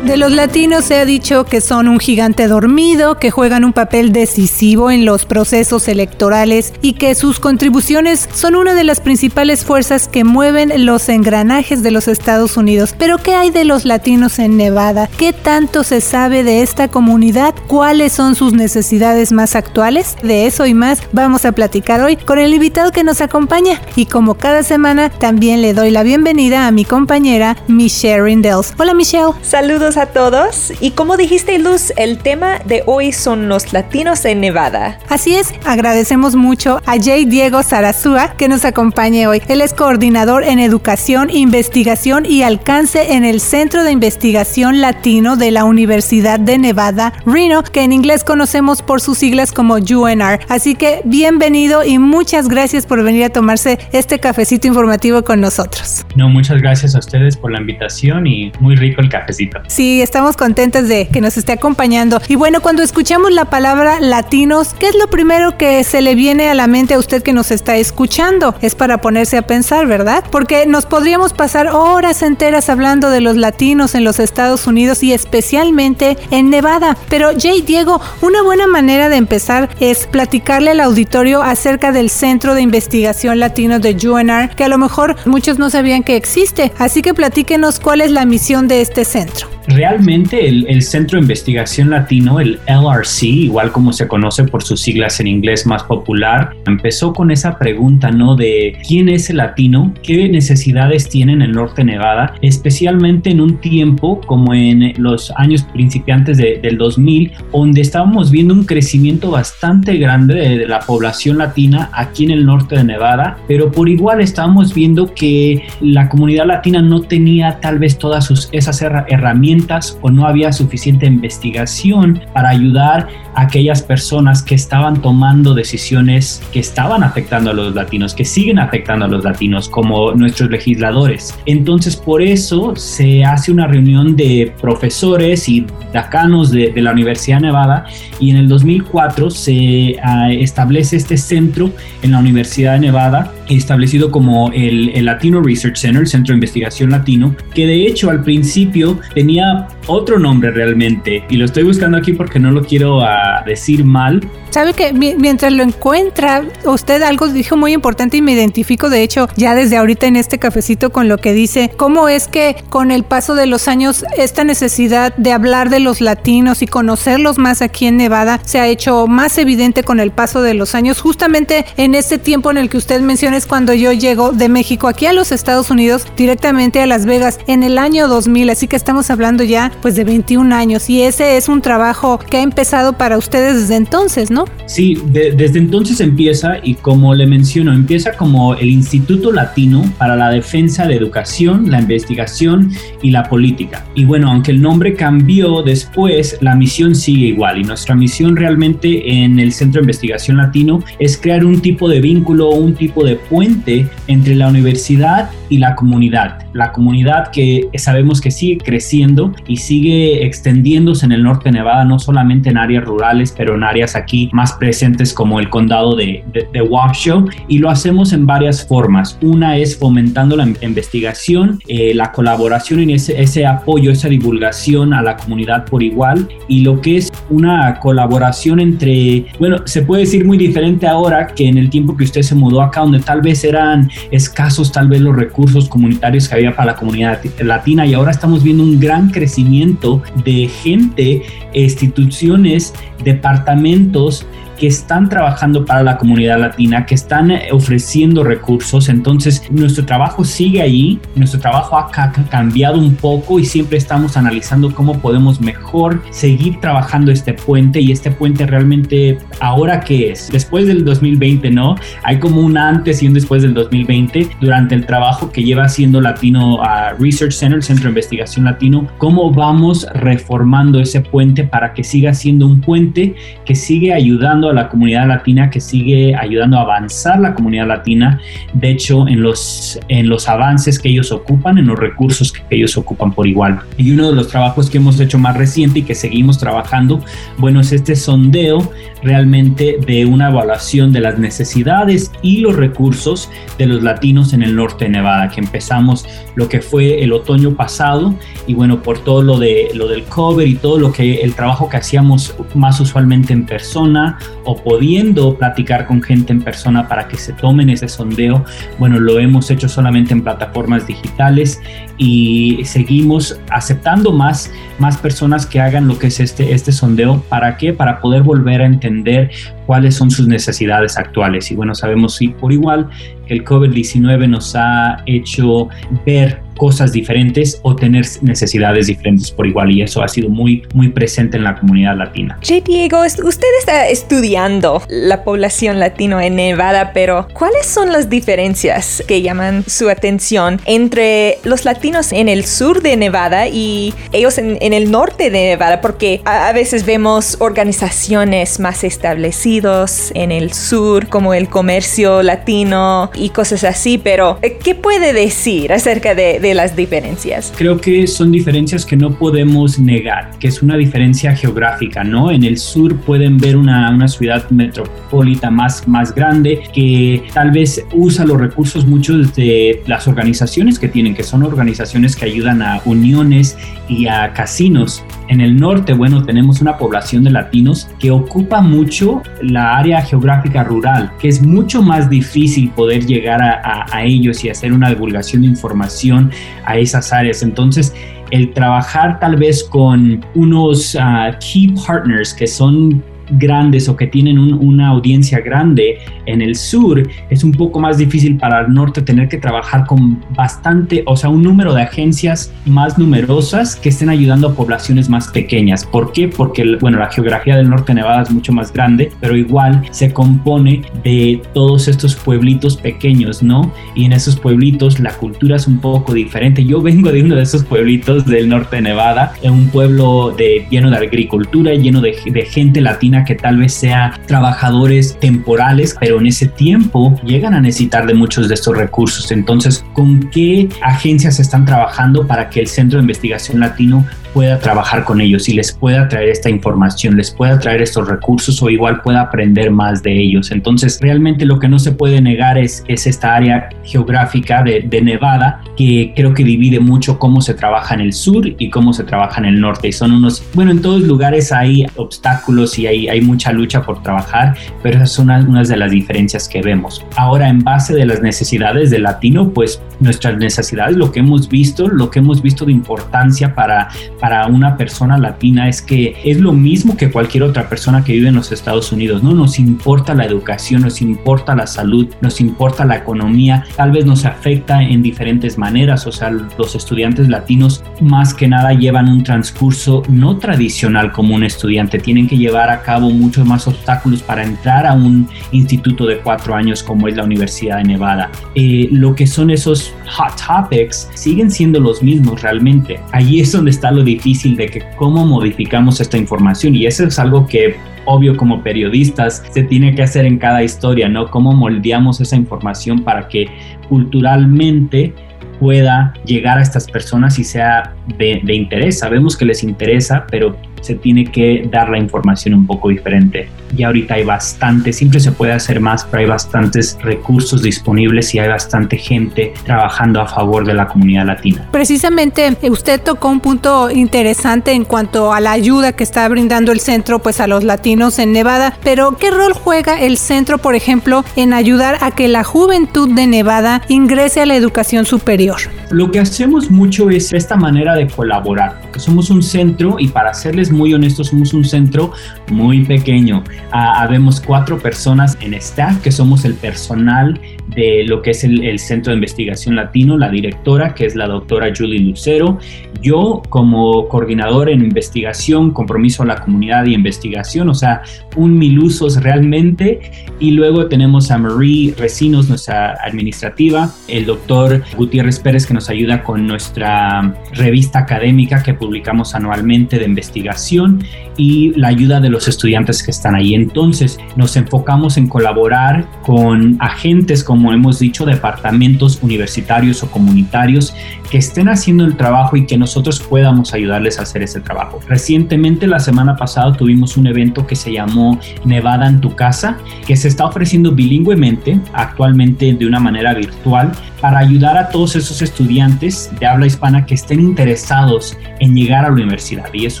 De 0.08 0.16
los 0.16 0.32
latinos 0.32 0.86
se 0.86 0.96
ha 0.96 1.04
dicho 1.04 1.44
que 1.44 1.60
son 1.60 1.86
un 1.86 2.00
gigante 2.00 2.48
dormido, 2.48 3.18
que 3.18 3.30
juegan 3.30 3.62
un 3.62 3.74
papel 3.74 4.10
decisivo 4.10 4.90
en 4.90 5.04
los 5.04 5.26
procesos 5.26 5.86
electorales 5.86 6.72
y 6.80 6.94
que 6.94 7.14
sus 7.14 7.38
contribuciones 7.40 8.26
son 8.32 8.56
una 8.56 8.72
de 8.72 8.84
las 8.84 9.00
principales 9.00 9.66
fuerzas 9.66 10.08
que 10.08 10.24
mueven 10.24 10.86
los 10.86 11.10
engranajes 11.10 11.82
de 11.82 11.90
los 11.90 12.08
Estados 12.08 12.56
Unidos. 12.56 12.94
Pero 12.98 13.18
¿qué 13.18 13.34
hay 13.34 13.50
de 13.50 13.66
los 13.66 13.84
latinos 13.84 14.38
en 14.38 14.56
Nevada? 14.56 15.10
¿Qué 15.18 15.34
tanto 15.34 15.84
se 15.84 16.00
sabe 16.00 16.42
de 16.42 16.62
esta 16.62 16.88
comunidad? 16.88 17.54
¿Cuáles 17.66 18.14
son 18.14 18.34
sus 18.34 18.54
necesidades 18.54 19.30
más 19.30 19.54
actuales? 19.54 20.16
De 20.22 20.46
eso 20.46 20.64
y 20.64 20.72
más 20.72 21.02
vamos 21.12 21.44
a 21.44 21.52
platicar 21.52 22.00
hoy 22.00 22.16
con 22.16 22.38
el 22.38 22.54
invitado 22.54 22.92
que 22.92 23.04
nos 23.04 23.20
acompaña. 23.20 23.82
Y 23.94 24.06
como 24.06 24.36
cada 24.36 24.62
semana, 24.62 25.10
también 25.10 25.60
le 25.60 25.74
doy 25.74 25.90
la 25.90 26.02
bienvenida 26.02 26.66
a 26.66 26.70
mi 26.70 26.86
compañera 26.86 27.58
Michelle 27.68 28.22
Rindels. 28.22 28.72
Hola 28.78 28.94
Michelle. 28.94 29.32
Saludos 29.42 29.97
a 29.98 30.06
todos. 30.06 30.72
Y 30.80 30.92
como 30.92 31.16
dijiste, 31.16 31.58
Luz, 31.58 31.92
el 31.96 32.18
tema 32.18 32.60
de 32.64 32.82
hoy 32.86 33.12
son 33.12 33.48
los 33.48 33.72
latinos 33.72 34.24
en 34.24 34.40
Nevada. 34.40 34.98
Así 35.08 35.34
es, 35.34 35.52
agradecemos 35.64 36.36
mucho 36.36 36.80
a 36.86 36.96
Jay 37.02 37.24
Diego 37.24 37.62
Sarazúa 37.62 38.34
que 38.36 38.48
nos 38.48 38.64
acompañe 38.64 39.26
hoy. 39.26 39.42
Él 39.48 39.60
es 39.60 39.74
coordinador 39.74 40.44
en 40.44 40.58
educación, 40.60 41.30
investigación 41.30 42.24
y 42.26 42.42
alcance 42.42 43.14
en 43.14 43.24
el 43.24 43.40
Centro 43.40 43.82
de 43.82 43.90
Investigación 43.90 44.80
Latino 44.80 45.36
de 45.36 45.50
la 45.50 45.64
Universidad 45.64 46.38
de 46.38 46.58
Nevada, 46.58 47.12
Reno, 47.26 47.62
que 47.62 47.82
en 47.82 47.92
inglés 47.92 48.24
conocemos 48.24 48.82
por 48.82 49.00
sus 49.00 49.18
siglas 49.18 49.52
como 49.52 49.74
UNR. 49.74 50.40
Así 50.48 50.74
que 50.74 51.00
bienvenido 51.04 51.84
y 51.84 51.98
muchas 51.98 52.48
gracias 52.48 52.86
por 52.86 53.02
venir 53.02 53.24
a 53.24 53.30
tomarse 53.30 53.78
este 53.92 54.18
cafecito 54.18 54.68
informativo 54.68 55.24
con 55.24 55.40
nosotros. 55.40 56.04
No, 56.14 56.28
muchas 56.28 56.60
gracias 56.60 56.94
a 56.94 56.98
ustedes 56.98 57.36
por 57.36 57.50
la 57.50 57.60
invitación 57.60 58.26
y 58.26 58.52
muy 58.60 58.76
rico 58.76 59.00
el 59.00 59.08
cafecito. 59.08 59.58
Sí, 59.66 59.87
estamos 60.02 60.36
contentos 60.36 60.88
de 60.88 61.08
que 61.08 61.20
nos 61.20 61.36
esté 61.36 61.52
acompañando. 61.52 62.20
Y 62.28 62.36
bueno, 62.36 62.60
cuando 62.60 62.82
escuchamos 62.82 63.32
la 63.32 63.46
palabra 63.46 64.00
latinos, 64.00 64.74
¿qué 64.78 64.88
es 64.88 64.94
lo 64.94 65.08
primero 65.08 65.56
que 65.56 65.82
se 65.84 66.00
le 66.02 66.14
viene 66.14 66.48
a 66.48 66.54
la 66.54 66.66
mente 66.66 66.94
a 66.94 66.98
usted 66.98 67.22
que 67.22 67.32
nos 67.32 67.50
está 67.50 67.76
escuchando? 67.76 68.54
Es 68.60 68.74
para 68.74 68.98
ponerse 68.98 69.36
a 69.36 69.42
pensar, 69.42 69.86
¿verdad? 69.86 70.24
Porque 70.30 70.66
nos 70.66 70.86
podríamos 70.86 71.32
pasar 71.32 71.68
horas 71.68 72.22
enteras 72.22 72.68
hablando 72.68 73.10
de 73.10 73.20
los 73.20 73.36
latinos 73.36 73.94
en 73.94 74.04
los 74.04 74.18
Estados 74.18 74.66
Unidos 74.66 75.02
y 75.02 75.12
especialmente 75.12 76.16
en 76.30 76.50
Nevada. 76.50 76.96
Pero 77.08 77.30
Jay 77.38 77.62
Diego, 77.62 78.00
una 78.20 78.42
buena 78.42 78.66
manera 78.66 79.08
de 79.08 79.16
empezar 79.16 79.68
es 79.80 80.06
platicarle 80.06 80.70
al 80.72 80.80
auditorio 80.80 81.42
acerca 81.42 81.92
del 81.92 82.10
Centro 82.10 82.54
de 82.54 82.62
Investigación 82.62 83.38
Latino 83.38 83.78
de 83.78 83.96
UNR, 84.08 84.54
que 84.54 84.64
a 84.64 84.68
lo 84.68 84.78
mejor 84.78 85.16
muchos 85.24 85.58
no 85.58 85.70
sabían 85.70 86.02
que 86.02 86.16
existe. 86.16 86.72
Así 86.78 87.02
que 87.02 87.14
platíquenos 87.14 87.80
cuál 87.80 88.00
es 88.00 88.10
la 88.10 88.24
misión 88.24 88.68
de 88.68 88.80
este 88.80 89.04
centro 89.04 89.47
realmente 89.68 90.48
el, 90.48 90.82
Centro 90.82 91.18
de 91.18 91.22
Investigación 91.22 91.90
Latino, 91.90 92.40
el 92.40 92.58
LRC, 92.66 93.24
igual 93.24 93.72
como 93.72 93.92
se 93.92 94.08
conoce 94.08 94.44
por 94.44 94.62
sus 94.62 94.80
siglas 94.80 95.20
en 95.20 95.26
inglés 95.26 95.66
más 95.66 95.82
popular, 95.82 96.54
empezó 96.66 97.12
con 97.12 97.30
esa 97.30 97.58
pregunta, 97.58 98.10
¿no? 98.10 98.36
De 98.36 98.78
quién 98.86 99.08
es 99.08 99.28
el 99.28 99.38
latino, 99.38 99.92
qué 100.02 100.28
necesidades 100.28 101.08
tiene 101.08 101.32
en 101.32 101.42
el 101.42 101.52
norte 101.52 101.82
de 101.82 101.92
Nevada, 101.92 102.34
especialmente 102.40 103.30
en 103.30 103.40
un 103.40 103.58
tiempo 103.58 104.20
como 104.26 104.54
en 104.54 104.94
los 104.96 105.32
años 105.36 105.62
principiantes 105.64 106.38
del 106.38 106.78
2000, 106.78 107.32
donde 107.52 107.80
estábamos 107.80 108.30
viendo 108.30 108.54
un 108.54 108.64
crecimiento 108.64 109.30
bastante 109.30 109.96
grande 109.96 110.34
de, 110.34 110.68
la 110.68 110.80
población 110.80 111.38
latina 111.38 111.90
aquí 111.92 112.24
en 112.24 112.30
el 112.30 112.46
norte 112.46 112.76
de 112.76 112.84
Nevada, 112.84 113.38
pero 113.46 113.70
por 113.70 113.88
igual 113.88 114.20
estábamos 114.20 114.74
viendo 114.74 115.12
que 115.14 115.62
la 115.80 116.08
comunidad 116.08 116.46
latina 116.46 116.80
no 116.80 117.00
tenía 117.00 117.58
tal 117.60 117.78
vez 117.78 117.98
todas 117.98 118.24
sus, 118.24 118.48
esas 118.52 118.80
herramientas 118.82 119.57
o 120.00 120.10
no 120.10 120.26
había 120.26 120.52
suficiente 120.52 121.06
investigación 121.06 122.20
para 122.32 122.50
ayudar 122.50 123.08
a 123.34 123.42
aquellas 123.42 123.82
personas 123.82 124.42
que 124.42 124.54
estaban 124.54 125.00
tomando 125.00 125.54
decisiones 125.54 126.42
que 126.52 126.60
estaban 126.60 127.02
afectando 127.02 127.50
a 127.50 127.54
los 127.54 127.74
latinos, 127.74 128.14
que 128.14 128.24
siguen 128.24 128.58
afectando 128.58 129.04
a 129.04 129.08
los 129.08 129.24
latinos, 129.24 129.68
como 129.68 130.12
nuestros 130.12 130.50
legisladores. 130.50 131.34
Entonces, 131.46 131.96
por 131.96 132.22
eso 132.22 132.74
se 132.76 133.24
hace 133.24 133.52
una 133.52 133.66
reunión 133.66 134.16
de 134.16 134.52
profesores 134.60 135.48
y 135.48 135.66
dacanos 135.92 136.50
de, 136.50 136.72
la 136.78 136.92
Universidad 136.92 137.38
de 137.38 137.46
Nevada 137.46 137.86
y 138.20 138.30
en 138.30 138.36
el 138.36 138.48
2004 138.48 139.30
se 139.30 139.96
ah, 140.02 140.30
establece 140.30 140.96
este 140.96 141.16
centro 141.16 141.70
en 142.02 142.12
la 142.12 142.18
Universidad 142.18 142.74
de 142.74 142.80
Nevada 142.80 143.32
establecido 143.48 144.10
como 144.10 144.50
el, 144.52 144.90
el, 144.90 145.04
Latino 145.04 145.42
Research 145.42 145.76
Center, 145.76 146.02
el 146.02 146.06
Centro 146.06 146.32
de 146.32 146.36
Investigación 146.36 146.90
Latino, 146.90 147.34
que 147.54 147.66
de 147.66 147.86
hecho 147.86 148.10
al 148.10 148.22
principio 148.22 148.98
tenía 149.14 149.68
otro 149.86 150.18
nombre 150.18 150.50
realmente 150.50 151.24
y 151.28 151.36
lo 151.36 151.44
estoy 151.44 151.62
buscando 151.62 151.96
aquí 151.96 152.12
porque 152.12 152.38
no 152.38 152.50
lo 152.50 152.62
quiero 152.62 152.98
uh, 152.98 153.44
decir 153.46 153.84
mal, 153.84 154.20
Sabe 154.50 154.72
que 154.72 154.92
mientras 154.92 155.52
lo 155.52 155.62
encuentra, 155.62 156.42
usted 156.64 157.02
algo 157.02 157.28
dijo 157.28 157.56
muy 157.56 157.74
importante 157.74 158.16
y 158.16 158.22
me 158.22 158.32
identifico, 158.32 158.88
de 158.88 159.02
hecho, 159.02 159.28
ya 159.36 159.54
desde 159.54 159.76
ahorita 159.76 160.06
en 160.06 160.16
este 160.16 160.38
cafecito 160.38 160.90
con 160.90 161.06
lo 161.06 161.18
que 161.18 161.32
dice, 161.32 161.70
cómo 161.76 162.08
es 162.08 162.28
que 162.28 162.56
con 162.70 162.90
el 162.90 163.04
paso 163.04 163.34
de 163.34 163.46
los 163.46 163.68
años 163.68 164.04
esta 164.16 164.44
necesidad 164.44 165.14
de 165.16 165.32
hablar 165.32 165.68
de 165.68 165.80
los 165.80 166.00
latinos 166.00 166.62
y 166.62 166.66
conocerlos 166.66 167.38
más 167.38 167.60
aquí 167.60 167.86
en 167.86 167.98
Nevada 167.98 168.40
se 168.44 168.58
ha 168.58 168.66
hecho 168.66 169.06
más 169.06 169.36
evidente 169.36 169.84
con 169.84 170.00
el 170.00 170.12
paso 170.12 170.40
de 170.40 170.54
los 170.54 170.74
años. 170.74 171.00
Justamente 171.00 171.66
en 171.76 171.94
este 171.94 172.18
tiempo 172.18 172.50
en 172.50 172.56
el 172.56 172.70
que 172.70 172.78
usted 172.78 173.00
menciona 173.00 173.36
es 173.38 173.46
cuando 173.46 173.72
yo 173.72 173.92
llego 173.92 174.32
de 174.32 174.48
México 174.48 174.88
aquí 174.88 175.06
a 175.06 175.12
los 175.12 175.30
Estados 175.30 175.70
Unidos 175.70 176.04
directamente 176.16 176.80
a 176.80 176.86
Las 176.86 177.06
Vegas 177.06 177.38
en 177.46 177.62
el 177.62 177.78
año 177.78 178.08
2000, 178.08 178.50
así 178.50 178.66
que 178.66 178.74
estamos 178.74 179.10
hablando 179.10 179.44
ya 179.44 179.70
pues 179.80 179.94
de 179.94 180.02
21 180.02 180.52
años 180.52 180.90
y 180.90 181.02
ese 181.02 181.36
es 181.36 181.48
un 181.48 181.60
trabajo 181.60 182.18
que 182.18 182.38
ha 182.38 182.42
empezado 182.42 182.94
para 182.94 183.16
ustedes 183.16 183.54
desde 183.54 183.76
entonces, 183.76 184.32
¿no? 184.32 184.44
Sí, 184.66 185.00
desde 185.12 185.60
entonces 185.60 186.00
empieza 186.00 186.56
y 186.64 186.74
como 186.74 187.14
le 187.14 187.28
menciono, 187.28 187.72
empieza 187.72 188.12
como 188.14 188.54
el 188.56 188.70
Instituto 188.70 189.30
Latino 189.30 189.84
para 189.98 190.16
la 190.16 190.30
Defensa 190.30 190.86
de 190.86 190.96
Educación, 190.96 191.70
la 191.70 191.80
Investigación 191.80 192.72
y 193.02 193.12
la 193.12 193.22
Política. 193.22 193.86
Y 193.94 194.04
bueno, 194.04 194.32
aunque 194.32 194.50
el 194.50 194.60
nombre 194.60 194.94
cambió 194.94 195.62
después, 195.62 196.38
la 196.40 196.56
misión 196.56 196.96
sigue 196.96 197.28
igual 197.28 197.58
y 197.58 197.62
nuestra 197.62 197.94
misión 197.94 198.34
realmente 198.34 199.22
en 199.22 199.38
el 199.38 199.52
Centro 199.52 199.80
de 199.80 199.84
Investigación 199.84 200.38
Latino 200.38 200.82
es 200.98 201.16
crear 201.16 201.44
un 201.44 201.60
tipo 201.60 201.88
de 201.88 202.00
vínculo, 202.00 202.50
un 202.50 202.74
tipo 202.74 203.04
de 203.04 203.14
puente 203.28 203.88
entre 204.06 204.34
la 204.34 204.48
universidad 204.48 205.30
y 205.48 205.58
la 205.58 205.74
comunidad. 205.74 206.47
La 206.58 206.72
comunidad 206.72 207.30
que 207.30 207.68
sabemos 207.76 208.20
que 208.20 208.32
sigue 208.32 208.58
creciendo 208.58 209.32
y 209.46 209.58
sigue 209.58 210.26
extendiéndose 210.26 211.06
en 211.06 211.12
el 211.12 211.22
norte 211.22 211.50
de 211.50 211.58
Nevada, 211.58 211.84
no 211.84 212.00
solamente 212.00 212.50
en 212.50 212.58
áreas 212.58 212.84
rurales, 212.84 213.32
pero 213.36 213.54
en 213.54 213.62
áreas 213.62 213.94
aquí 213.94 214.28
más 214.32 214.54
presentes 214.54 215.14
como 215.14 215.38
el 215.38 215.50
condado 215.50 215.94
de, 215.94 216.24
de, 216.52 216.62
Washoe. 216.62 217.26
Y 217.46 217.58
lo 217.58 217.70
hacemos 217.70 218.12
en 218.12 218.26
varias 218.26 218.66
formas. 218.66 219.16
Una 219.22 219.56
es 219.56 219.78
fomentando 219.78 220.36
la 220.36 220.48
investigación, 220.62 221.60
eh, 221.68 221.94
la 221.94 222.10
colaboración 222.10 222.80
en 222.80 222.90
ese, 222.90 223.22
ese 223.22 223.46
apoyo, 223.46 223.92
esa 223.92 224.08
divulgación 224.08 224.92
a 224.94 225.00
la 225.00 225.16
comunidad 225.16 225.64
por 225.64 225.84
igual. 225.84 226.28
Y 226.48 226.62
lo 226.62 226.80
que 226.80 226.96
es 226.96 227.12
una 227.30 227.78
colaboración 227.78 228.58
entre, 228.58 229.26
bueno, 229.38 229.58
se 229.64 229.82
puede 229.82 230.02
decir 230.02 230.24
muy 230.24 230.36
diferente 230.36 230.88
ahora 230.88 231.28
que 231.28 231.46
en 231.46 231.56
el 231.56 231.70
tiempo 231.70 231.96
que 231.96 232.02
usted 232.02 232.22
se 232.22 232.34
mudó 232.34 232.62
acá, 232.62 232.80
donde 232.80 232.98
tal 232.98 233.20
vez 233.20 233.44
eran 233.44 233.88
escasos 234.10 234.72
tal 234.72 234.88
vez 234.88 235.00
los 235.00 235.14
recursos 235.14 235.68
comunitarios 235.68 236.28
que 236.28 236.34
había 236.34 236.47
para 236.54 236.72
la 236.72 236.76
comunidad 236.76 237.20
latina 237.40 237.86
y 237.86 237.94
ahora 237.94 238.10
estamos 238.10 238.42
viendo 238.42 238.62
un 238.62 238.78
gran 238.78 239.10
crecimiento 239.10 240.02
de 240.24 240.48
gente, 240.48 241.22
instituciones, 241.52 242.74
departamentos 243.04 244.26
que 244.58 244.66
están 244.66 245.08
trabajando 245.08 245.64
para 245.64 245.82
la 245.82 245.96
comunidad 245.96 246.38
latina, 246.38 246.84
que 246.84 246.94
están 246.94 247.30
eh, 247.30 247.48
ofreciendo 247.52 248.24
recursos. 248.24 248.88
Entonces, 248.88 249.42
nuestro 249.50 249.84
trabajo 249.84 250.24
sigue 250.24 250.60
allí, 250.60 251.00
nuestro 251.14 251.40
trabajo 251.40 251.78
ha 251.78 251.90
cambiado 252.30 252.78
un 252.78 252.94
poco 252.94 253.38
y 253.38 253.44
siempre 253.44 253.78
estamos 253.78 254.16
analizando 254.16 254.74
cómo 254.74 254.98
podemos 254.98 255.40
mejor 255.40 256.02
seguir 256.10 256.60
trabajando 256.60 257.12
este 257.12 257.34
puente 257.34 257.80
y 257.80 257.92
este 257.92 258.10
puente 258.10 258.46
realmente 258.46 259.18
ahora 259.40 259.80
que 259.80 260.10
es, 260.10 260.28
después 260.30 260.66
del 260.66 260.84
2020, 260.84 261.50
¿no? 261.50 261.76
Hay 262.02 262.18
como 262.18 262.40
un 262.40 262.58
antes 262.58 263.02
y 263.02 263.06
un 263.06 263.14
después 263.14 263.42
del 263.42 263.54
2020 263.54 264.28
durante 264.40 264.74
el 264.74 264.86
trabajo 264.86 265.30
que 265.30 265.42
lleva 265.42 265.64
haciendo 265.64 266.00
Latino 266.00 266.60
Research 266.98 267.32
Center, 267.32 267.58
el 267.58 267.62
Centro 267.62 267.84
de 267.84 267.90
Investigación 267.90 268.44
Latino, 268.44 268.88
cómo 268.98 269.32
vamos 269.32 269.86
reformando 269.94 270.80
ese 270.80 271.00
puente 271.00 271.44
para 271.44 271.72
que 271.72 271.84
siga 271.84 272.14
siendo 272.14 272.46
un 272.46 272.60
puente 272.60 273.14
que 273.44 273.54
sigue 273.54 273.92
ayudando 273.92 274.47
a 274.50 274.54
la 274.54 274.68
comunidad 274.68 275.08
latina, 275.08 275.50
que 275.50 275.60
sigue 275.60 276.14
ayudando 276.14 276.58
a 276.58 276.62
avanzar 276.62 277.20
la 277.20 277.34
comunidad 277.34 277.66
latina. 277.66 278.20
De 278.52 278.70
hecho, 278.70 279.06
en 279.08 279.22
los, 279.22 279.78
en 279.88 280.08
los 280.08 280.28
avances 280.28 280.78
que 280.78 280.88
ellos 280.88 281.12
ocupan, 281.12 281.58
en 281.58 281.66
los 281.66 281.78
recursos 281.78 282.32
que 282.32 282.42
ellos 282.50 282.76
ocupan 282.76 283.12
por 283.12 283.26
igual. 283.26 283.60
Y 283.76 283.90
uno 283.90 284.08
de 284.10 284.14
los 284.14 284.28
trabajos 284.28 284.70
que 284.70 284.78
hemos 284.78 284.98
hecho 285.00 285.18
más 285.18 285.36
reciente 285.36 285.80
y 285.80 285.82
que 285.82 285.94
seguimos 285.94 286.38
trabajando, 286.38 287.02
bueno, 287.38 287.60
es 287.60 287.72
este 287.72 287.96
sondeo 287.96 288.70
realmente 289.02 289.78
de 289.86 290.04
una 290.06 290.28
evaluación 290.28 290.92
de 290.92 291.00
las 291.00 291.18
necesidades 291.18 292.10
y 292.22 292.38
los 292.38 292.56
recursos 292.56 293.30
de 293.58 293.66
los 293.66 293.82
latinos 293.82 294.32
en 294.32 294.42
el 294.42 294.56
norte 294.56 294.86
de 294.86 294.90
Nevada, 294.90 295.28
que 295.28 295.40
empezamos 295.40 296.06
lo 296.34 296.48
que 296.48 296.60
fue 296.60 297.02
el 297.02 297.12
otoño 297.12 297.54
pasado 297.54 298.14
y 298.46 298.54
bueno, 298.54 298.82
por 298.82 298.98
todo 298.98 299.22
lo 299.22 299.38
de 299.38 299.68
lo 299.74 299.88
del 299.88 300.04
cover 300.04 300.46
y 300.46 300.54
todo 300.54 300.78
lo 300.78 300.92
que 300.92 301.20
el 301.20 301.34
trabajo 301.34 301.68
que 301.68 301.76
hacíamos 301.76 302.34
más 302.54 302.80
usualmente 302.80 303.32
en 303.32 303.46
persona 303.46 304.18
o 304.44 304.56
pudiendo 304.56 305.36
platicar 305.36 305.86
con 305.86 306.02
gente 306.02 306.32
en 306.32 306.42
persona 306.42 306.88
para 306.88 307.08
que 307.08 307.16
se 307.16 307.32
tomen 307.32 307.70
ese 307.70 307.88
sondeo, 307.88 308.44
bueno, 308.78 308.98
lo 308.98 309.18
hemos 309.18 309.50
hecho 309.50 309.68
solamente 309.68 310.12
en 310.12 310.22
plataformas 310.22 310.86
digitales 310.86 311.60
y 311.96 312.60
seguimos 312.64 313.38
aceptando 313.50 314.12
más, 314.12 314.52
más 314.78 314.96
personas 314.96 315.46
que 315.46 315.60
hagan 315.60 315.88
lo 315.88 315.98
que 315.98 316.08
es 316.08 316.20
este, 316.20 316.52
este 316.52 316.72
sondeo. 316.72 317.22
¿Para 317.28 317.56
qué? 317.56 317.72
Para 317.72 318.00
poder 318.00 318.22
volver 318.22 318.62
a 318.62 318.66
entender 318.66 319.30
cuáles 319.66 319.96
son 319.96 320.10
sus 320.10 320.26
necesidades 320.26 320.96
actuales. 320.96 321.50
Y 321.50 321.54
bueno, 321.54 321.74
sabemos 321.74 322.16
sí, 322.16 322.28
por 322.28 322.52
igual 322.52 322.88
el 323.26 323.44
COVID-19 323.44 324.28
nos 324.28 324.54
ha 324.56 325.02
hecho 325.06 325.68
ver 326.06 326.40
cosas 326.58 326.92
diferentes 326.92 327.58
o 327.62 327.74
tener 327.74 328.04
necesidades 328.20 328.88
diferentes 328.88 329.30
por 329.30 329.46
igual 329.46 329.70
y 329.70 329.80
eso 329.80 330.02
ha 330.02 330.08
sido 330.08 330.28
muy 330.28 330.62
muy 330.74 330.88
presente 330.90 331.38
en 331.38 331.44
la 331.44 331.58
comunidad 331.58 331.96
latina. 331.96 332.38
Che 332.42 332.60
Diego, 332.60 333.00
usted 333.02 333.48
está 333.60 333.88
estudiando 333.88 334.82
la 334.88 335.24
población 335.24 335.80
latino 335.80 336.20
en 336.20 336.36
Nevada, 336.36 336.92
pero 336.92 337.28
¿cuáles 337.32 337.66
son 337.66 337.92
las 337.92 338.10
diferencias 338.10 339.02
que 339.06 339.22
llaman 339.22 339.64
su 339.66 339.88
atención 339.88 340.60
entre 340.66 341.38
los 341.44 341.64
latinos 341.64 342.12
en 342.12 342.28
el 342.28 342.44
sur 342.44 342.82
de 342.82 342.96
Nevada 342.96 343.48
y 343.48 343.94
ellos 344.12 344.38
en, 344.38 344.58
el 344.60 344.90
norte 344.90 345.30
de 345.30 345.50
Nevada? 345.50 345.80
Porque 345.80 346.20
a, 346.24 346.48
a 346.48 346.52
veces 346.52 346.84
vemos 346.84 347.36
organizaciones 347.40 348.60
más 348.60 348.84
establecidos 348.84 350.10
en 350.14 350.32
el 350.32 350.52
sur 350.52 351.08
como 351.08 351.34
el 351.34 351.48
comercio 351.48 352.22
latino 352.22 353.10
y 353.14 353.30
cosas 353.30 353.64
así, 353.64 353.98
pero 353.98 354.38
eh, 354.42 354.58
¿qué 354.62 354.74
puede 354.74 355.12
decir 355.12 355.72
acerca 355.72 356.14
de 356.14 356.38
las 356.54 356.76
diferencias? 356.76 357.52
Creo 357.56 357.80
que 357.80 358.06
son 358.06 358.32
diferencias 358.32 358.84
que 358.84 358.96
no 358.96 359.12
podemos 359.12 359.78
negar, 359.78 360.30
que 360.38 360.48
es 360.48 360.62
una 360.62 360.76
diferencia 360.76 361.34
geográfica, 361.34 362.04
¿no? 362.04 362.30
En 362.30 362.44
el 362.44 362.58
sur 362.58 362.96
pueden 362.96 363.38
ver 363.38 363.56
una, 363.56 363.90
una 363.90 364.08
ciudad 364.08 364.48
metropolitana 364.50 365.48
más, 365.50 365.86
más 365.88 366.14
grande 366.14 366.60
que 366.72 367.24
tal 367.32 367.50
vez 367.50 367.84
usa 367.92 368.24
los 368.24 368.38
recursos 368.38 368.86
muchos 368.86 369.34
de 369.34 369.82
las 369.86 370.06
organizaciones 370.08 370.78
que 370.78 370.88
tienen, 370.88 371.14
que 371.14 371.22
son 371.22 371.42
organizaciones 371.42 372.16
que 372.16 372.26
ayudan 372.26 372.62
a 372.62 372.80
uniones 372.84 373.56
y 373.88 374.06
a 374.06 374.32
casinos. 374.32 375.04
En 375.28 375.40
el 375.40 375.56
norte, 375.56 375.92
bueno, 375.92 376.24
tenemos 376.24 376.60
una 376.60 376.78
población 376.78 377.24
de 377.24 377.30
latinos 377.30 377.88
que 377.98 378.10
ocupa 378.10 378.60
mucho 378.60 379.22
la 379.42 379.76
área 379.76 380.00
geográfica 380.02 380.64
rural, 380.64 381.12
que 381.20 381.28
es 381.28 381.42
mucho 381.42 381.82
más 381.82 382.08
difícil 382.08 382.70
poder 382.70 383.04
llegar 383.06 383.42
a, 383.42 383.86
a 383.90 384.04
ellos 384.04 384.44
y 384.44 384.48
hacer 384.48 384.72
una 384.72 384.88
divulgación 384.88 385.42
de 385.42 385.48
información 385.48 386.30
a 386.64 386.76
esas 386.76 387.12
áreas. 387.12 387.42
Entonces, 387.42 387.94
el 388.30 388.52
trabajar 388.52 389.18
tal 389.20 389.36
vez 389.36 389.64
con 389.64 390.24
unos 390.34 390.96
ah, 391.00 391.38
key 391.40 391.74
partners 391.86 392.34
que 392.34 392.46
son 392.46 393.02
grandes 393.30 393.88
o 393.88 393.96
que 393.96 394.06
tienen 394.06 394.38
una 394.38 394.88
audiencia 394.88 395.40
grande 395.40 395.98
en 396.26 396.42
el 396.42 396.54
sur, 396.56 397.02
es 397.30 397.44
un 397.44 397.52
poco 397.52 397.80
más 397.80 397.98
difícil 397.98 398.36
para 398.36 398.60
el 398.60 398.72
norte 398.72 399.02
tener 399.02 399.28
que 399.28 399.38
trabajar 399.38 399.86
con 399.86 400.22
bastante, 400.34 401.02
o 401.06 401.16
sea, 401.16 401.30
un 401.30 401.42
número 401.42 401.74
de 401.74 401.82
agencias 401.82 402.52
más 402.66 402.98
numerosas 402.98 403.76
que 403.76 403.88
estén 403.88 404.08
ayudando 404.08 404.48
a 404.48 404.54
poblaciones 404.54 405.08
más 405.08 405.28
pequeñas. 405.28 405.84
¿Por 405.84 406.12
qué? 406.12 406.28
Porque, 406.28 406.76
bueno, 406.80 406.98
la 406.98 407.10
geografía 407.10 407.56
del 407.56 407.70
norte 407.70 407.92
de 407.92 407.96
Nevada 407.96 408.22
es 408.22 408.30
mucho 408.30 408.52
más 408.52 408.72
grande, 408.72 409.10
pero 409.20 409.36
igual 409.36 409.82
se 409.90 410.12
compone 410.12 410.82
de 411.02 411.40
todos 411.54 411.88
estos 411.88 412.14
pueblitos 412.14 412.76
pequeños, 412.76 413.42
¿no? 413.42 413.72
Y 413.94 414.04
en 414.04 414.12
esos 414.12 414.36
pueblitos 414.36 415.00
la 415.00 415.12
cultura 415.12 415.56
es 415.56 415.66
un 415.66 415.78
poco 415.78 416.14
diferente. 416.14 416.64
Yo 416.64 416.80
vengo 416.80 417.10
de 417.10 417.22
uno 417.22 417.36
de 417.36 417.42
esos 417.42 417.64
pueblitos 417.64 418.26
del 418.26 418.48
norte 418.48 418.76
de 418.76 418.82
Nevada, 418.82 419.32
en 419.42 419.52
un 419.52 419.68
pueblo 419.68 420.34
de, 420.36 420.66
lleno 420.70 420.90
de 420.90 420.96
agricultura, 420.96 421.72
lleno 421.74 422.00
de, 422.00 422.16
de 422.26 422.42
gente 422.42 422.80
latina 422.80 423.17
que 423.24 423.34
tal 423.34 423.58
vez 423.58 423.74
sea 423.74 424.18
trabajadores 424.26 425.18
temporales, 425.18 425.96
pero 425.98 426.18
en 426.18 426.26
ese 426.26 426.46
tiempo 426.46 427.18
llegan 427.24 427.54
a 427.54 427.60
necesitar 427.60 428.06
de 428.06 428.14
muchos 428.14 428.48
de 428.48 428.54
estos 428.54 428.76
recursos. 428.76 429.30
Entonces, 429.30 429.84
¿con 429.92 430.30
qué 430.30 430.68
agencias 430.82 431.40
están 431.40 431.64
trabajando 431.64 432.26
para 432.26 432.48
que 432.50 432.60
el 432.60 432.68
Centro 432.68 432.98
de 432.98 433.02
Investigación 433.02 433.60
Latino 433.60 434.04
pueda 434.32 434.58
trabajar 434.58 435.04
con 435.04 435.20
ellos 435.20 435.48
y 435.48 435.54
les 435.54 435.72
pueda 435.72 436.08
traer 436.08 436.28
esta 436.28 436.50
información, 436.50 437.16
les 437.16 437.30
pueda 437.30 437.58
traer 437.58 437.82
estos 437.82 438.08
recursos 438.08 438.62
o 438.62 438.70
igual 438.70 439.00
pueda 439.02 439.22
aprender 439.22 439.70
más 439.70 440.02
de 440.02 440.12
ellos. 440.12 440.50
Entonces, 440.50 440.98
realmente 441.00 441.44
lo 441.44 441.58
que 441.58 441.68
no 441.68 441.78
se 441.78 441.92
puede 441.92 442.20
negar 442.20 442.58
es, 442.58 442.84
es 442.88 443.06
esta 443.06 443.34
área 443.34 443.68
geográfica 443.84 444.62
de, 444.62 444.82
de, 444.82 444.98
Nevada 444.98 445.62
que 445.76 446.12
creo 446.14 446.34
que 446.34 446.44
divide 446.44 446.80
mucho 446.80 447.18
cómo 447.18 447.40
se 447.40 447.54
trabaja 447.54 447.94
en 447.94 448.00
el 448.00 448.12
sur 448.12 448.46
y 448.46 448.68
cómo 448.68 448.92
se 448.92 449.04
trabaja 449.04 449.40
en 449.40 449.46
el 449.46 449.60
norte. 449.60 449.88
Y 449.88 449.92
son 449.92 450.12
unos, 450.12 450.42
bueno, 450.54 450.70
en 450.70 450.82
todos 450.82 451.02
lugares 451.02 451.52
hay 451.52 451.86
obstáculos 451.96 452.78
y 452.78 452.86
hay, 452.86 453.08
hay 453.08 453.20
mucha 453.20 453.52
lucha 453.52 453.82
por 453.82 454.02
trabajar, 454.02 454.54
pero 454.82 454.96
esas 454.96 455.12
son 455.12 455.30
unas 455.30 455.68
de 455.68 455.76
las 455.76 455.90
diferencias 455.90 456.48
que 456.48 456.62
vemos. 456.62 457.04
Ahora, 457.16 457.48
en 457.48 457.60
base 457.60 457.94
de 457.94 458.06
las 458.06 458.20
necesidades 458.20 458.90
del 458.90 459.04
latino, 459.04 459.50
pues 459.50 459.80
nuestras 460.00 460.38
necesidades, 460.38 460.96
lo 460.96 461.12
que 461.12 461.20
hemos 461.20 461.48
visto, 461.48 461.88
lo 461.88 462.10
que 462.10 462.18
hemos 462.18 462.42
visto 462.42 462.64
de 462.64 462.72
importancia 462.72 463.54
para, 463.54 463.88
para 464.20 464.46
una 464.46 464.76
persona 464.76 465.18
latina 465.18 465.68
es 465.68 465.82
que 465.82 466.16
es 466.24 466.40
lo 466.40 466.52
mismo 466.52 466.96
que 466.96 467.10
cualquier 467.10 467.42
otra 467.42 467.68
persona 467.68 468.04
que 468.04 468.12
vive 468.12 468.28
en 468.28 468.34
los 468.34 468.52
Estados 468.52 468.92
Unidos, 468.92 469.22
¿no? 469.22 469.32
Nos 469.32 469.58
importa 469.58 470.14
la 470.14 470.24
educación, 470.24 470.82
nos 470.82 471.00
importa 471.00 471.54
la 471.54 471.66
salud, 471.66 472.08
nos 472.20 472.40
importa 472.40 472.84
la 472.84 472.96
economía, 472.96 473.64
tal 473.76 473.92
vez 473.92 474.06
nos 474.06 474.24
afecta 474.24 474.82
en 474.82 475.02
diferentes 475.02 475.58
maneras, 475.58 476.06
o 476.06 476.12
sea, 476.12 476.30
los 476.30 476.74
estudiantes 476.74 477.28
latinos 477.28 477.84
más 478.00 478.34
que 478.34 478.48
nada 478.48 478.72
llevan 478.72 479.08
un 479.08 479.22
transcurso 479.22 480.02
no 480.08 480.38
tradicional 480.38 481.12
como 481.12 481.34
un 481.34 481.44
estudiante, 481.44 481.98
tienen 481.98 482.28
que 482.28 482.36
llevar 482.36 482.70
a 482.70 482.82
cabo 482.82 483.10
muchos 483.10 483.46
más 483.46 483.66
obstáculos 483.66 484.22
para 484.22 484.44
entrar 484.44 484.86
a 484.86 484.92
un 484.92 485.28
instituto 485.52 486.06
de 486.06 486.18
cuatro 486.18 486.54
años 486.54 486.82
como 486.82 487.08
es 487.08 487.16
la 487.16 487.24
Universidad 487.24 487.78
de 487.78 487.84
Nevada. 487.84 488.30
Eh, 488.54 488.88
lo 488.90 489.14
que 489.14 489.26
son 489.26 489.50
esos 489.50 489.87
hot 490.08 490.32
topics 490.36 491.08
siguen 491.14 491.50
siendo 491.50 491.80
los 491.80 492.02
mismos 492.02 492.42
realmente. 492.42 493.00
Allí 493.12 493.40
es 493.40 493.52
donde 493.52 493.70
está 493.70 493.90
lo 493.90 494.02
difícil 494.02 494.56
de 494.56 494.66
que 494.66 494.82
cómo 494.96 495.26
modificamos 495.26 496.00
esta 496.00 496.16
información 496.16 496.74
y 496.74 496.86
eso 496.86 497.04
es 497.04 497.18
algo 497.18 497.46
que 497.46 497.76
obvio 498.04 498.36
como 498.36 498.62
periodistas 498.62 499.42
se 499.50 499.62
tiene 499.64 499.94
que 499.94 500.02
hacer 500.02 500.24
en 500.24 500.38
cada 500.38 500.62
historia, 500.62 501.08
¿no? 501.08 501.30
Cómo 501.30 501.52
moldeamos 501.52 502.20
esa 502.20 502.36
información 502.36 503.04
para 503.04 503.28
que 503.28 503.46
culturalmente 503.88 505.12
pueda 505.60 506.14
llegar 506.24 506.58
a 506.58 506.62
estas 506.62 506.90
personas 506.90 507.38
y 507.38 507.44
sea 507.44 507.94
de, 508.16 508.40
de 508.44 508.54
interés. 508.54 509.00
Sabemos 509.00 509.36
que 509.36 509.44
les 509.44 509.62
interesa, 509.62 510.26
pero 510.30 510.56
se 510.80 510.94
tiene 510.94 511.24
que 511.24 511.68
dar 511.70 511.88
la 511.88 511.98
información 511.98 512.54
un 512.54 512.66
poco 512.66 512.88
diferente. 512.88 513.48
Y 513.76 513.82
ahorita 513.82 514.14
hay 514.14 514.24
bastante, 514.24 514.92
siempre 514.92 515.20
se 515.20 515.32
puede 515.32 515.52
hacer 515.52 515.80
más, 515.80 516.04
pero 516.04 516.20
hay 516.22 516.26
bastantes 516.26 516.98
recursos 517.02 517.62
disponibles 517.62 518.34
y 518.34 518.38
hay 518.38 518.48
bastante 518.48 518.96
gente 518.96 519.52
trabajando 519.64 520.20
a 520.20 520.26
favor 520.26 520.66
de 520.66 520.74
la 520.74 520.86
comunidad 520.86 521.26
latina. 521.26 521.68
Precisamente 521.70 522.56
usted 522.70 523.00
tocó 523.00 523.28
un 523.28 523.40
punto 523.40 523.90
interesante 523.90 524.72
en 524.72 524.84
cuanto 524.84 525.32
a 525.32 525.40
la 525.40 525.52
ayuda 525.52 525.92
que 525.92 526.04
está 526.04 526.26
brindando 526.28 526.72
el 526.72 526.80
centro 526.80 527.18
pues 527.18 527.40
a 527.40 527.46
los 527.46 527.64
latinos 527.64 528.18
en 528.18 528.32
Nevada, 528.32 528.76
pero 528.82 529.16
¿qué 529.16 529.30
rol 529.30 529.52
juega 529.52 530.00
el 530.00 530.16
centro, 530.16 530.58
por 530.58 530.74
ejemplo, 530.74 531.24
en 531.36 531.52
ayudar 531.52 531.98
a 532.00 532.10
que 532.10 532.28
la 532.28 532.44
juventud 532.44 533.14
de 533.14 533.26
Nevada 533.26 533.82
ingrese 533.88 534.40
a 534.40 534.46
la 534.46 534.56
educación 534.56 535.04
superior? 535.04 535.58
Lo 535.90 536.10
que 536.10 536.20
hacemos 536.20 536.70
mucho 536.70 537.10
es 537.10 537.32
esta 537.32 537.56
manera 537.56 537.94
de 537.94 538.06
colaborar, 538.06 538.80
porque 538.88 539.00
somos 539.00 539.28
un 539.28 539.42
centro 539.42 539.96
y 539.98 540.08
para 540.08 540.30
hacerles 540.30 540.72
muy 540.72 540.94
honestos, 540.94 541.28
somos 541.28 541.52
un 541.52 541.62
centro 541.62 542.12
muy 542.50 542.84
pequeño. 542.84 543.44
Ah, 543.70 544.00
habemos 544.00 544.40
cuatro 544.40 544.78
personas 544.78 545.36
en 545.40 545.52
staff 545.54 546.00
que 546.00 546.10
somos 546.10 546.46
el 546.46 546.54
personal 546.54 547.38
de 547.74 548.04
lo 548.04 548.22
que 548.22 548.30
es 548.30 548.44
el, 548.44 548.78
Centro 548.78 549.10
de 549.10 549.16
Investigación 549.16 549.76
Latino, 549.76 550.16
la 550.16 550.30
directora, 550.30 550.94
que 550.94 551.06
es 551.06 551.14
la 551.14 551.26
doctora 551.26 551.72
Julie 551.76 552.00
Lucero, 552.00 552.58
yo 553.02 553.42
como 553.48 554.08
coordinador 554.08 554.70
en 554.70 554.82
investigación, 554.82 555.70
compromiso 555.72 556.22
a 556.22 556.26
la 556.26 556.36
comunidad 556.40 556.86
y 556.86 556.94
investigación, 556.94 557.68
o 557.68 557.74
sea, 557.74 558.02
un 558.36 558.58
mil 558.58 558.78
usos 558.78 559.22
realmente, 559.22 560.00
y 560.40 560.52
luego 560.52 560.86
tenemos 560.86 561.30
a 561.30 561.38
Marie 561.38 561.94
Recinos, 561.96 562.48
nuestra 562.48 562.96
administrativa, 563.04 563.90
el 564.08 564.26
doctor 564.26 564.82
Gutiérrez 564.96 565.38
Pérez, 565.40 565.66
que 565.66 565.74
nos 565.74 565.90
ayuda 565.90 566.22
con 566.22 566.46
nuestra 566.46 567.34
revista 567.52 568.00
académica 568.00 568.62
que 568.62 568.74
publicamos 568.74 569.34
anualmente 569.34 569.98
de 569.98 570.04
investigación, 570.04 571.02
y 571.36 571.72
la 571.78 571.88
ayuda 571.88 572.20
de 572.20 572.30
los 572.30 572.48
estudiantes 572.48 573.02
que 573.02 573.10
están 573.10 573.34
ahí. 573.34 573.54
Entonces, 573.54 574.18
nos 574.36 574.56
enfocamos 574.56 575.16
en 575.16 575.28
colaborar 575.28 576.06
con 576.22 576.76
agentes 576.80 577.44
como 577.44 577.57
como 577.58 577.72
hemos 577.72 577.98
dicho, 577.98 578.24
departamentos 578.24 579.18
universitarios 579.20 580.04
o 580.04 580.10
comunitarios 580.12 580.94
que 581.28 581.38
estén 581.38 581.68
haciendo 581.68 582.04
el 582.04 582.16
trabajo 582.16 582.56
y 582.56 582.66
que 582.66 582.78
nosotros 582.78 583.18
podamos 583.18 583.74
ayudarles 583.74 584.20
a 584.20 584.22
hacer 584.22 584.44
ese 584.44 584.60
trabajo. 584.60 585.00
Recientemente, 585.08 585.88
la 585.88 585.98
semana 585.98 586.36
pasada, 586.36 586.72
tuvimos 586.74 587.16
un 587.16 587.26
evento 587.26 587.66
que 587.66 587.74
se 587.74 587.92
llamó 587.92 588.38
Nevada 588.64 589.08
en 589.08 589.20
tu 589.20 589.34
casa, 589.34 589.76
que 590.06 590.16
se 590.16 590.28
está 590.28 590.46
ofreciendo 590.46 590.92
bilingüemente, 590.92 591.80
actualmente 591.94 592.72
de 592.74 592.86
una 592.86 593.00
manera 593.00 593.34
virtual, 593.34 593.90
para 594.20 594.38
ayudar 594.38 594.78
a 594.78 594.88
todos 594.90 595.16
esos 595.16 595.42
estudiantes 595.42 596.30
de 596.38 596.46
habla 596.46 596.66
hispana 596.66 597.06
que 597.06 597.14
estén 597.14 597.40
interesados 597.40 598.38
en 598.60 598.76
llegar 598.76 599.04
a 599.04 599.08
la 599.08 599.14
universidad. 599.14 599.66
Y 599.72 599.86
es 599.86 600.00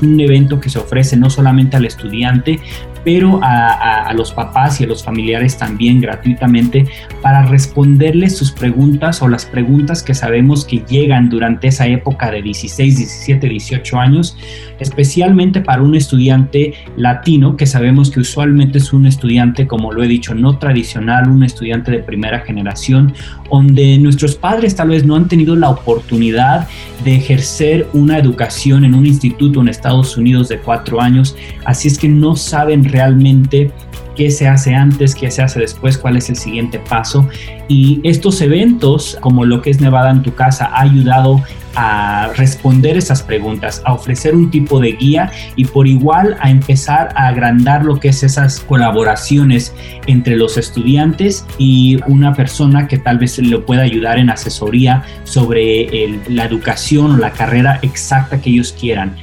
un 0.00 0.18
evento 0.20 0.60
que 0.60 0.70
se 0.70 0.78
ofrece 0.78 1.16
no 1.16 1.28
solamente 1.28 1.76
al 1.76 1.86
estudiante, 1.86 2.60
pero 3.04 3.40
a, 3.42 4.12
los 4.14 4.32
papás 4.32 4.80
y 4.80 4.84
a 4.84 4.86
los 4.86 5.04
familiares 5.04 5.56
también 5.56 6.00
gratuitamente 6.00 6.86
para 7.22 7.42
responderles 7.46 8.36
sus 8.36 8.52
preguntas 8.52 9.22
o 9.22 9.28
las 9.28 9.44
preguntas 9.46 10.02
que 10.02 10.14
sabemos 10.14 10.64
que 10.64 10.82
llegan 10.88 11.28
durante 11.28 11.68
esa 11.68 11.86
época 11.86 12.30
de 12.30 12.42
16, 12.42 12.96
17, 12.96 13.48
18 13.48 13.98
años, 13.98 14.36
especialmente 14.80 15.60
para 15.60 15.82
un 15.82 15.94
estudiante 15.94 16.74
latino 16.96 17.56
que 17.56 17.66
sabemos 17.66 18.10
que 18.10 18.20
usualmente 18.20 18.78
es 18.78 18.92
un 18.92 19.06
estudiante, 19.06 19.66
como 19.66 19.92
lo 19.92 20.02
he 20.02 20.08
dicho, 20.08 20.34
no 20.34 20.58
tradicional, 20.58 21.28
un 21.28 21.42
estudiante 21.42 21.90
de 21.90 21.98
primera 21.98 22.40
generación, 22.40 23.14
donde 23.50 23.98
nuestros 23.98 24.34
padres 24.34 24.74
tal 24.74 24.88
vez 24.88 25.04
no 25.04 25.16
han 25.16 25.28
tenido 25.28 25.56
la 25.56 25.70
oportunidad 25.70 26.68
de 27.04 27.16
ejercer 27.16 27.88
una 27.92 28.18
educación 28.18 28.84
en 28.84 28.94
un 28.94 29.06
instituto 29.06 29.60
en 29.60 29.68
Estados 29.68 30.16
Unidos 30.16 30.48
de 30.48 30.58
cuatro 30.58 31.00
años, 31.00 31.36
así 31.64 31.88
es 31.88 31.98
que 31.98 32.08
no 32.08 32.36
saben 32.36 32.84
realmente 32.88 33.70
qué 34.16 34.30
se 34.30 34.48
hace 34.48 34.74
antes, 34.74 35.14
qué 35.14 35.30
se 35.30 35.42
hace 35.42 35.60
después, 35.60 35.96
cuál 35.96 36.16
es 36.16 36.28
el 36.28 36.36
siguiente 36.36 36.80
paso. 36.80 37.28
Y 37.68 38.00
estos 38.02 38.40
eventos, 38.40 39.16
como 39.20 39.44
lo 39.44 39.62
que 39.62 39.70
es 39.70 39.80
Nevada 39.80 40.10
en 40.10 40.22
tu 40.22 40.34
casa, 40.34 40.70
ha 40.72 40.82
ayudado 40.82 41.42
a 41.80 42.32
responder 42.36 42.96
esas 42.96 43.22
preguntas, 43.22 43.80
a 43.84 43.94
ofrecer 43.94 44.34
un 44.34 44.50
tipo 44.50 44.80
de 44.80 44.92
guía 44.94 45.30
y 45.54 45.64
por 45.64 45.86
igual 45.86 46.36
a 46.40 46.50
empezar 46.50 47.10
a 47.14 47.28
agrandar 47.28 47.84
lo 47.84 48.00
que 48.00 48.08
es 48.08 48.24
esas 48.24 48.58
colaboraciones 48.58 49.72
entre 50.08 50.36
los 50.36 50.58
estudiantes 50.58 51.46
y 51.56 52.00
una 52.08 52.34
persona 52.34 52.88
que 52.88 52.98
tal 52.98 53.18
vez 53.18 53.38
le 53.38 53.58
pueda 53.58 53.82
ayudar 53.82 54.18
en 54.18 54.28
asesoría 54.28 55.04
sobre 55.22 56.18
la 56.28 56.46
educación 56.46 57.12
o 57.12 57.16
la 57.16 57.30
carrera 57.30 57.78
exacta 57.82 58.40
que 58.40 58.50
ellos 58.50 58.72
quieran. 58.72 59.14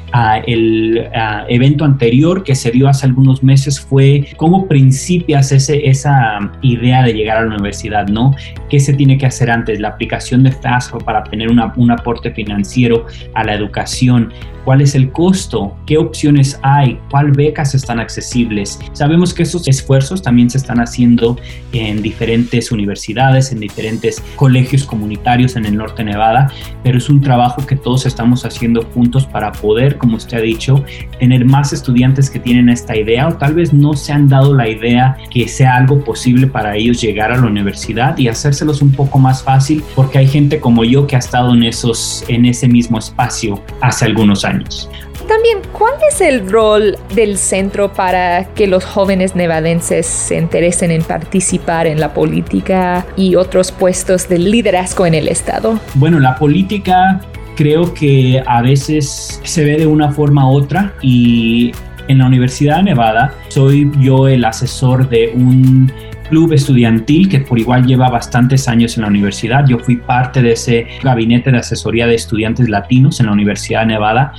el 0.47 1.09
evento 1.49 1.83
anterior 1.83 2.45
que 2.45 2.55
se 2.55 2.71
dio 2.71 2.87
hace 2.87 3.05
algunos 3.05 3.43
meses 3.43 3.81
fue 3.81 4.29
cómo 4.37 4.65
principias 4.69 5.51
esa 5.51 6.39
idea 6.61 7.03
de 7.03 7.13
llegar 7.13 7.37
a 7.39 7.41
la 7.41 7.55
universidad, 7.55 8.07
¿no? 8.07 8.33
¿Qué 8.69 8.79
se 8.79 8.93
tiene 8.93 9.17
que 9.17 9.25
hacer 9.25 9.51
antes? 9.51 9.81
La 9.81 9.89
aplicación 9.89 10.43
de 10.43 10.53
FAFSA 10.53 10.99
para 10.99 11.21
tener 11.25 11.51
una, 11.51 11.73
un 11.75 11.91
aporte 11.91 12.31
financiero 12.45 13.05
a 13.33 13.43
la 13.43 13.53
educación. 13.53 14.31
Cuál 14.63 14.81
es 14.81 14.95
el 14.95 15.11
costo, 15.11 15.77
qué 15.85 15.99
opciones 15.99 16.59
hay, 16.63 16.99
cuál 17.11 17.31
becas 17.31 17.75
están 17.75 17.99
accesibles. 17.99 18.79
Sabemos 18.93 19.31
que 19.31 19.43
esos 19.43 19.67
esfuerzos 19.67 20.23
también 20.23 20.49
se 20.49 20.57
están 20.57 20.79
haciendo 20.79 21.37
en 21.71 22.01
diferentes 22.01 22.71
universidades, 22.71 23.51
en 23.51 23.59
diferentes 23.59 24.23
colegios 24.35 24.83
comunitarios 24.83 25.55
en 25.55 25.65
el 25.65 25.77
norte 25.77 26.03
de 26.03 26.11
Nevada, 26.11 26.51
pero 26.83 26.97
es 26.97 27.09
un 27.09 27.21
trabajo 27.21 27.63
que 27.63 27.75
todos 27.75 28.07
estamos 28.07 28.43
haciendo 28.43 28.81
juntos 28.85 29.27
para 29.27 29.51
poder, 29.51 29.99
como 29.99 30.17
usted 30.17 30.39
ha 30.39 30.41
dicho, 30.41 30.83
tener 31.19 31.45
más 31.45 31.71
estudiantes 31.71 32.31
que 32.31 32.39
tienen 32.39 32.69
esta 32.69 32.97
idea 32.97 33.27
o 33.27 33.35
tal 33.35 33.53
vez 33.53 33.71
no 33.71 33.93
se 33.93 34.13
han 34.13 34.27
dado 34.27 34.55
la 34.55 34.67
idea 34.67 35.15
que 35.29 35.47
sea 35.47 35.75
algo 35.75 36.03
posible 36.03 36.47
para 36.47 36.75
ellos 36.75 37.01
llegar 37.01 37.31
a 37.31 37.37
la 37.37 37.45
universidad 37.45 38.17
y 38.17 38.29
hacérselos 38.29 38.81
un 38.81 38.91
poco 38.91 39.19
más 39.19 39.43
fácil 39.43 39.83
porque 39.95 40.17
hay 40.17 40.27
gente 40.27 40.59
como 40.59 40.83
yo 40.83 41.05
que 41.05 41.15
ha 41.15 41.19
estado 41.19 41.53
en 41.53 41.63
esos 41.63 42.24
en 42.27 42.45
ese 42.45 42.67
mismo 42.67 42.99
espacio 42.99 43.61
hace 43.81 44.05
algunos 44.05 44.45
años. 44.45 44.89
También, 45.27 45.59
¿cuál 45.71 45.93
es 46.07 46.21
el 46.21 46.47
rol 46.49 46.97
del 47.15 47.37
centro 47.37 47.91
para 47.91 48.45
que 48.53 48.67
los 48.67 48.85
jóvenes 48.85 49.35
nevadenses 49.35 50.05
se 50.05 50.37
interesen 50.37 50.91
en 50.91 51.01
participar 51.01 51.87
en 51.87 51.99
la 51.99 52.13
política 52.13 53.05
y 53.17 53.35
otros 53.35 53.71
puestos 53.71 54.29
de 54.29 54.37
liderazgo 54.37 55.05
en 55.07 55.15
el 55.15 55.27
Estado? 55.27 55.79
Bueno, 55.95 56.19
la 56.19 56.35
política 56.35 57.21
creo 57.55 57.91
que 57.93 58.43
a 58.45 58.61
veces 58.61 59.41
se 59.43 59.63
ve 59.63 59.77
de 59.77 59.87
una 59.87 60.11
forma 60.11 60.47
u 60.47 60.57
otra 60.57 60.93
y 61.01 61.71
en 62.07 62.19
la 62.19 62.27
Universidad 62.27 62.77
de 62.77 62.83
Nevada 62.83 63.33
soy 63.47 63.91
yo 63.99 64.27
el 64.27 64.45
asesor 64.45 65.09
de 65.09 65.31
un 65.33 65.91
club 66.29 66.53
estudiantil 66.53 67.29
que 67.29 67.39
por 67.39 67.59
igual 67.59 67.85
lleva 67.85 68.09
bastantes 68.09 68.67
años 68.67 68.97
en 68.97 69.03
la 69.03 69.09
universidad. 69.09 69.65
Yo 69.67 69.79
fui 69.79 69.97
parte 69.97 70.41
de 70.41 70.53
ese 70.53 70.87
gabinete 71.03 71.51
de 71.51 71.57
asesoría 71.59 72.07
de 72.07 72.15
estudiantes 72.15 72.69
latinos 72.69 73.19
en 73.19 73.27
la 73.27 73.31
Universidad 73.33 73.81
de 73.81 73.87
Nevada 73.87 74.33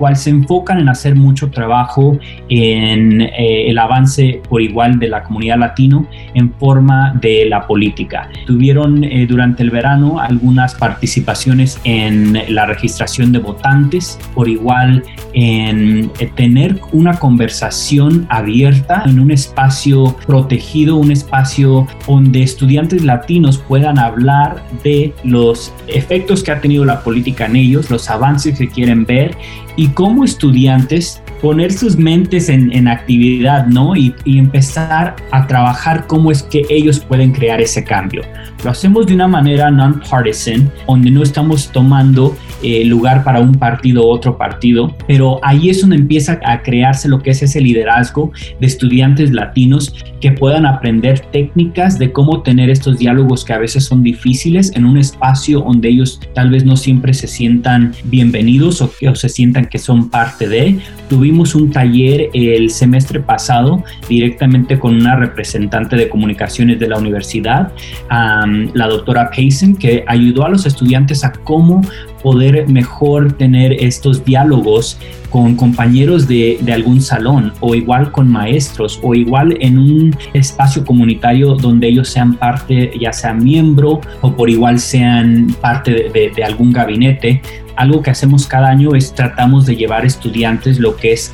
cual 0.00 0.16
se 0.16 0.30
enfocan 0.30 0.80
en 0.80 0.88
hacer 0.88 1.14
mucho 1.14 1.50
trabajo 1.50 2.18
en 2.48 3.20
eh, 3.20 3.68
el 3.68 3.78
avance 3.78 4.40
por 4.48 4.62
igual 4.62 4.98
de 4.98 5.08
la 5.08 5.22
comunidad 5.22 5.58
latino 5.58 6.06
en 6.32 6.54
forma 6.54 7.12
de 7.20 7.44
la 7.46 7.66
política. 7.66 8.30
Tuvieron 8.46 9.04
eh, 9.04 9.26
durante 9.26 9.62
el 9.62 9.70
verano 9.70 10.18
algunas 10.18 10.74
participaciones 10.74 11.78
en 11.84 12.38
la 12.48 12.64
registración 12.64 13.30
de 13.30 13.40
votantes, 13.40 14.18
por 14.34 14.48
igual 14.48 15.02
en 15.34 16.10
eh, 16.18 16.30
tener 16.34 16.80
una 16.92 17.18
conversación 17.18 18.26
abierta 18.30 19.02
en 19.04 19.20
un 19.20 19.30
espacio 19.30 20.16
protegido, 20.26 20.96
un 20.96 21.12
espacio 21.12 21.86
donde 22.08 22.42
estudiantes 22.42 23.04
latinos 23.04 23.58
puedan 23.58 23.98
hablar 23.98 24.62
de 24.82 25.12
los 25.24 25.74
efectos 25.88 26.42
que 26.42 26.52
ha 26.52 26.60
tenido 26.62 26.86
la 26.86 27.02
política 27.02 27.44
en 27.44 27.56
ellos, 27.56 27.90
los 27.90 28.08
avances 28.08 28.58
que 28.58 28.66
quieren 28.66 29.04
ver 29.04 29.36
y 29.76 29.88
como 29.94 30.24
estudiantes 30.24 31.22
poner 31.40 31.72
sus 31.72 31.96
mentes 31.96 32.48
en, 32.48 32.86
actividad, 32.86 33.66
¿no? 33.66 33.96
Y, 33.96 34.14
y, 34.24 34.38
empezar 34.38 35.16
a 35.30 35.46
trabajar 35.46 36.06
cómo 36.06 36.30
es 36.30 36.42
que 36.42 36.66
ellos 36.68 37.00
pueden 37.00 37.32
crear 37.32 37.60
ese 37.60 37.82
cambio. 37.82 38.22
Lo 38.62 38.70
hacemos 38.70 39.06
de 39.06 39.14
una 39.14 39.26
manera 39.26 39.70
non-partisan, 39.70 40.70
donde 40.86 41.10
no 41.10 41.22
estamos 41.22 41.70
tomando 41.72 42.36
eh, 42.62 42.84
lugar 42.84 43.24
para 43.24 43.40
un 43.40 43.54
partido 43.54 44.06
u 44.06 44.10
otro 44.10 44.36
partido, 44.36 44.94
pero 45.06 45.38
ahí 45.42 45.70
es 45.70 45.80
donde 45.80 45.96
empieza 45.96 46.40
a 46.44 46.62
crearse 46.62 47.08
lo 47.08 47.22
que 47.22 47.30
es 47.30 47.42
ese 47.42 47.60
liderazgo 47.60 48.32
de 48.60 48.66
estudiantes 48.66 49.32
latinos 49.32 49.94
que 50.20 50.32
puedan 50.32 50.66
aprender 50.66 51.20
técnicas 51.32 51.98
de 51.98 52.12
cómo 52.12 52.42
tener 52.42 52.70
estos 52.70 52.98
diálogos 52.98 53.44
que 53.44 53.52
a 53.52 53.58
veces 53.58 53.84
son 53.84 54.02
difíciles 54.02 54.72
en 54.74 54.84
un 54.84 54.98
espacio 54.98 55.60
donde 55.60 55.88
ellos 55.88 56.20
tal 56.34 56.50
vez 56.50 56.64
no 56.64 56.76
siempre 56.76 57.14
se 57.14 57.26
sientan 57.26 57.92
bienvenidos 58.04 58.82
o, 58.82 58.90
o 59.08 59.14
se 59.14 59.28
sientan 59.28 59.66
que 59.66 59.78
son 59.78 60.10
parte 60.10 60.48
de. 60.48 60.78
Tuvimos 61.08 61.54
un 61.54 61.70
taller 61.70 62.28
el 62.34 62.70
semestre 62.70 63.20
pasado 63.20 63.82
directamente 64.08 64.78
con 64.78 64.94
una 64.94 65.16
representante 65.16 65.96
de 65.96 66.08
comunicaciones 66.08 66.78
de 66.78 66.88
la 66.88 66.98
universidad, 66.98 67.72
la 68.10 68.86
doctora 68.86 69.30
Payson, 69.30 69.76
que 69.76 70.04
ayudó 70.06 70.44
a 70.44 70.48
los 70.48 70.66
estudiantes 70.66 71.24
a 71.24 71.32
cómo 71.32 71.82
poder 72.22 72.68
mejor 72.68 73.32
tener 73.32 73.72
estos 73.72 74.24
diálogos 74.24 74.98
con 75.30 75.54
compañeros 75.54 76.26
de, 76.26 76.58
algún 76.72 77.00
salón 77.00 77.52
o 77.60 77.74
igual 77.74 78.10
con 78.12 78.28
maestros 78.28 78.98
o 79.02 79.14
igual 79.14 79.56
en 79.60 79.78
un 79.78 80.16
espacio 80.34 80.84
comunitario 80.84 81.54
donde 81.54 81.88
ellos 81.88 82.08
sean 82.08 82.34
parte, 82.34 82.92
ya 83.00 83.12
sea 83.12 83.32
miembro 83.32 84.00
o 84.20 84.34
por 84.34 84.50
igual 84.50 84.78
sean 84.78 85.54
parte 85.60 86.10
de, 86.12 86.44
algún 86.44 86.72
gabinete. 86.72 87.40
Algo 87.76 88.02
que 88.02 88.10
hacemos 88.10 88.46
cada 88.46 88.68
año 88.68 88.94
es 88.94 89.14
tratamos 89.14 89.64
de 89.64 89.76
llevar 89.76 90.04
estudiantes 90.04 90.78
lo 90.78 90.96
que 90.96 91.12
es 91.12 91.32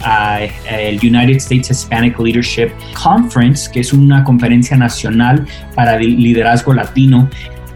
el 0.70 0.96
United 0.98 1.36
States 1.36 1.70
Hispanic 1.70 2.20
Leadership 2.20 2.68
Conference, 3.02 3.68
que 3.72 3.80
es 3.80 3.92
una 3.92 4.22
conferencia 4.22 4.76
nacional 4.76 5.44
para 5.74 5.98
liderazgo 5.98 6.72
latino 6.72 7.28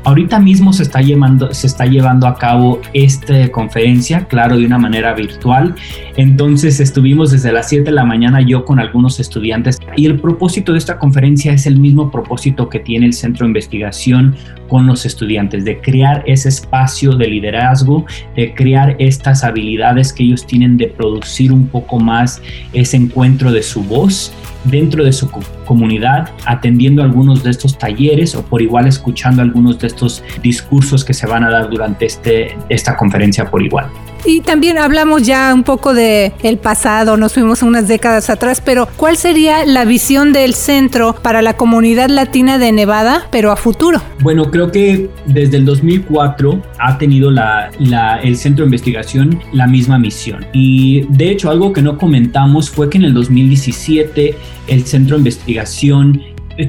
Ahorita 0.02 0.38
mismo 0.38 0.72
se 0.72 0.82
está, 0.82 1.02
llevando, 1.02 1.52
se 1.52 1.66
está 1.66 1.84
llevando 1.84 2.26
a 2.26 2.34
cabo 2.36 2.80
esta 2.94 3.50
conferencia, 3.52 4.26
claro, 4.26 4.56
de 4.56 4.64
una 4.64 4.78
manera 4.78 5.12
virtual. 5.12 5.74
Entonces 6.16 6.80
estuvimos 6.80 7.32
desde 7.32 7.52
las 7.52 7.68
7 7.68 7.84
de 7.84 7.90
la 7.92 8.04
mañana 8.04 8.40
yo 8.40 8.64
con 8.64 8.80
algunos 8.80 9.20
estudiantes 9.20 9.78
y 9.96 10.06
el 10.06 10.18
propósito 10.18 10.72
de 10.72 10.78
esta 10.78 10.98
conferencia 10.98 11.52
es 11.52 11.66
el 11.66 11.78
mismo 11.78 12.10
propósito 12.10 12.68
que 12.68 12.80
tiene 12.80 13.06
el 13.06 13.12
Centro 13.12 13.44
de 13.44 13.50
Investigación 13.50 14.36
con 14.68 14.86
los 14.86 15.04
estudiantes, 15.04 15.64
de 15.64 15.80
crear 15.80 16.22
ese 16.26 16.48
espacio 16.48 17.12
de 17.12 17.26
liderazgo, 17.26 18.06
de 18.36 18.54
crear 18.54 18.96
estas 18.98 19.44
habilidades 19.44 20.12
que 20.12 20.22
ellos 20.22 20.46
tienen 20.46 20.76
de 20.76 20.86
producir 20.86 21.52
un 21.52 21.66
poco 21.66 21.98
más 21.98 22.40
ese 22.72 22.96
encuentro 22.96 23.52
de 23.52 23.62
su 23.62 23.82
voz 23.82 24.32
dentro 24.64 25.04
de 25.04 25.12
su 25.12 25.30
comunidad, 25.70 26.30
atendiendo 26.46 27.00
algunos 27.00 27.44
de 27.44 27.50
estos 27.50 27.78
talleres 27.78 28.34
o 28.34 28.42
por 28.42 28.60
igual 28.60 28.88
escuchando 28.88 29.40
algunos 29.40 29.78
de 29.78 29.86
estos 29.86 30.24
discursos 30.42 31.04
que 31.04 31.14
se 31.14 31.28
van 31.28 31.44
a 31.44 31.50
dar 31.50 31.70
durante 31.70 32.06
este, 32.06 32.58
esta 32.68 32.96
conferencia 32.96 33.48
por 33.48 33.62
igual. 33.62 33.86
Y 34.24 34.40
también 34.40 34.78
hablamos 34.78 35.22
ya 35.22 35.52
un 35.54 35.62
poco 35.62 35.94
de 35.94 36.32
pasado, 36.62 37.16
nos 37.16 37.34
fuimos 37.34 37.62
unas 37.62 37.88
décadas 37.88 38.28
atrás, 38.30 38.60
pero 38.64 38.88
¿cuál 38.96 39.16
sería 39.16 39.64
la 39.64 39.84
visión 39.84 40.32
del 40.32 40.54
centro 40.54 41.14
para 41.22 41.42
la 41.42 41.56
comunidad 41.56 42.08
latina 42.08 42.58
de 42.58 42.72
Nevada, 42.72 43.28
pero 43.30 43.52
a 43.52 43.56
futuro? 43.56 44.00
Bueno, 44.20 44.50
creo 44.50 44.70
que 44.70 45.08
desde 45.26 45.58
el 45.58 45.64
2004 45.64 46.62
ha 46.78 46.98
tenido 46.98 47.30
el 47.30 48.36
centro 48.36 48.64
de 48.64 48.68
investigación 48.68 49.40
la 49.52 49.66
misma 49.66 49.98
misión. 49.98 50.44
Y 50.52 51.06
de 51.08 51.30
hecho, 51.30 51.50
algo 51.50 51.72
que 51.72 51.82
no 51.82 51.96
comentamos 51.96 52.70
fue 52.70 52.90
que 52.90 52.98
en 52.98 53.04
el 53.04 53.14
2017 53.14 54.34
el 54.66 54.84
centro 54.84 55.16
de 55.16 55.20
investigación 55.20 56.20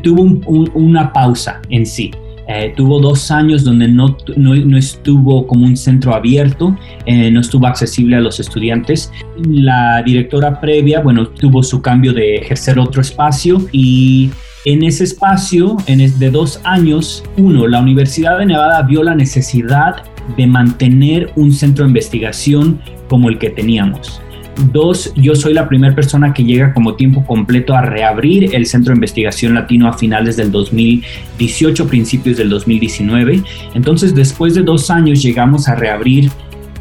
tuvo 0.04 0.24
una 0.74 1.12
pausa 1.12 1.62
en 1.70 1.86
sí. 1.86 2.12
Eh, 2.48 2.74
tuvo 2.76 3.00
dos 3.00 3.32
años 3.32 3.64
donde 3.64 3.88
no, 3.88 4.18
no, 4.36 4.78
estuvo 4.78 5.48
como 5.48 5.66
un 5.66 5.78
centro 5.78 6.14
abierto, 6.14 6.76
eh, 7.06 7.32
no 7.32 7.40
estuvo 7.40 7.68
accesible 7.68 8.18
a 8.18 8.20
los 8.20 8.40
estudiantes. 8.40 9.12
La 9.46 10.02
directora 10.04 10.60
previa, 10.60 11.02
bueno, 11.02 11.28
tuvo 11.28 11.64
su 11.64 11.82
cambio 11.82 12.14
de 12.14 12.36
ejercer 12.38 12.80
otro 12.80 13.02
espacio 13.02 13.60
y 13.72 14.32
en 14.66 14.84
ese 14.84 15.06
espacio, 15.06 15.78
en 15.88 16.20
de 16.20 16.30
dos 16.30 16.60
años, 16.64 17.24
uno, 17.38 17.68
la 17.68 17.80
Universidad 17.80 18.38
de 18.38 18.46
Nevada 18.46 18.84
vio 18.84 19.02
la 19.02 19.16
necesidad 19.16 20.04
de 20.38 20.46
mantener 20.46 21.32
un 21.36 21.52
centro 21.52 21.84
de 21.84 21.90
investigación 21.90 22.80
como 23.10 23.30
el 23.30 23.40
que 23.40 23.50
teníamos. 23.50 24.22
Dos, 24.72 25.14
yo 25.16 25.34
soy 25.34 25.54
la 25.54 25.68
primera 25.68 25.96
persona 25.96 26.34
que 26.34 26.44
llega 26.44 26.74
como 26.74 26.96
tiempo 26.96 27.26
completo 27.26 27.74
a 27.74 27.82
reabrir 27.82 28.54
el 28.54 28.66
Centro 28.66 28.92
de 28.92 28.98
Investigación 28.98 29.56
Latino 29.56 29.88
a 29.88 29.94
finales 29.94 30.38
del 30.38 30.52
2018, 30.52 31.88
principios 31.88 32.38
del 32.38 32.50
2019. 32.50 33.44
Entonces, 33.74 34.14
después 34.14 34.54
de 34.54 34.62
dos 34.62 34.92
años 34.92 35.24
llegamos 35.24 35.68
a 35.68 35.76
reabrir 35.76 36.30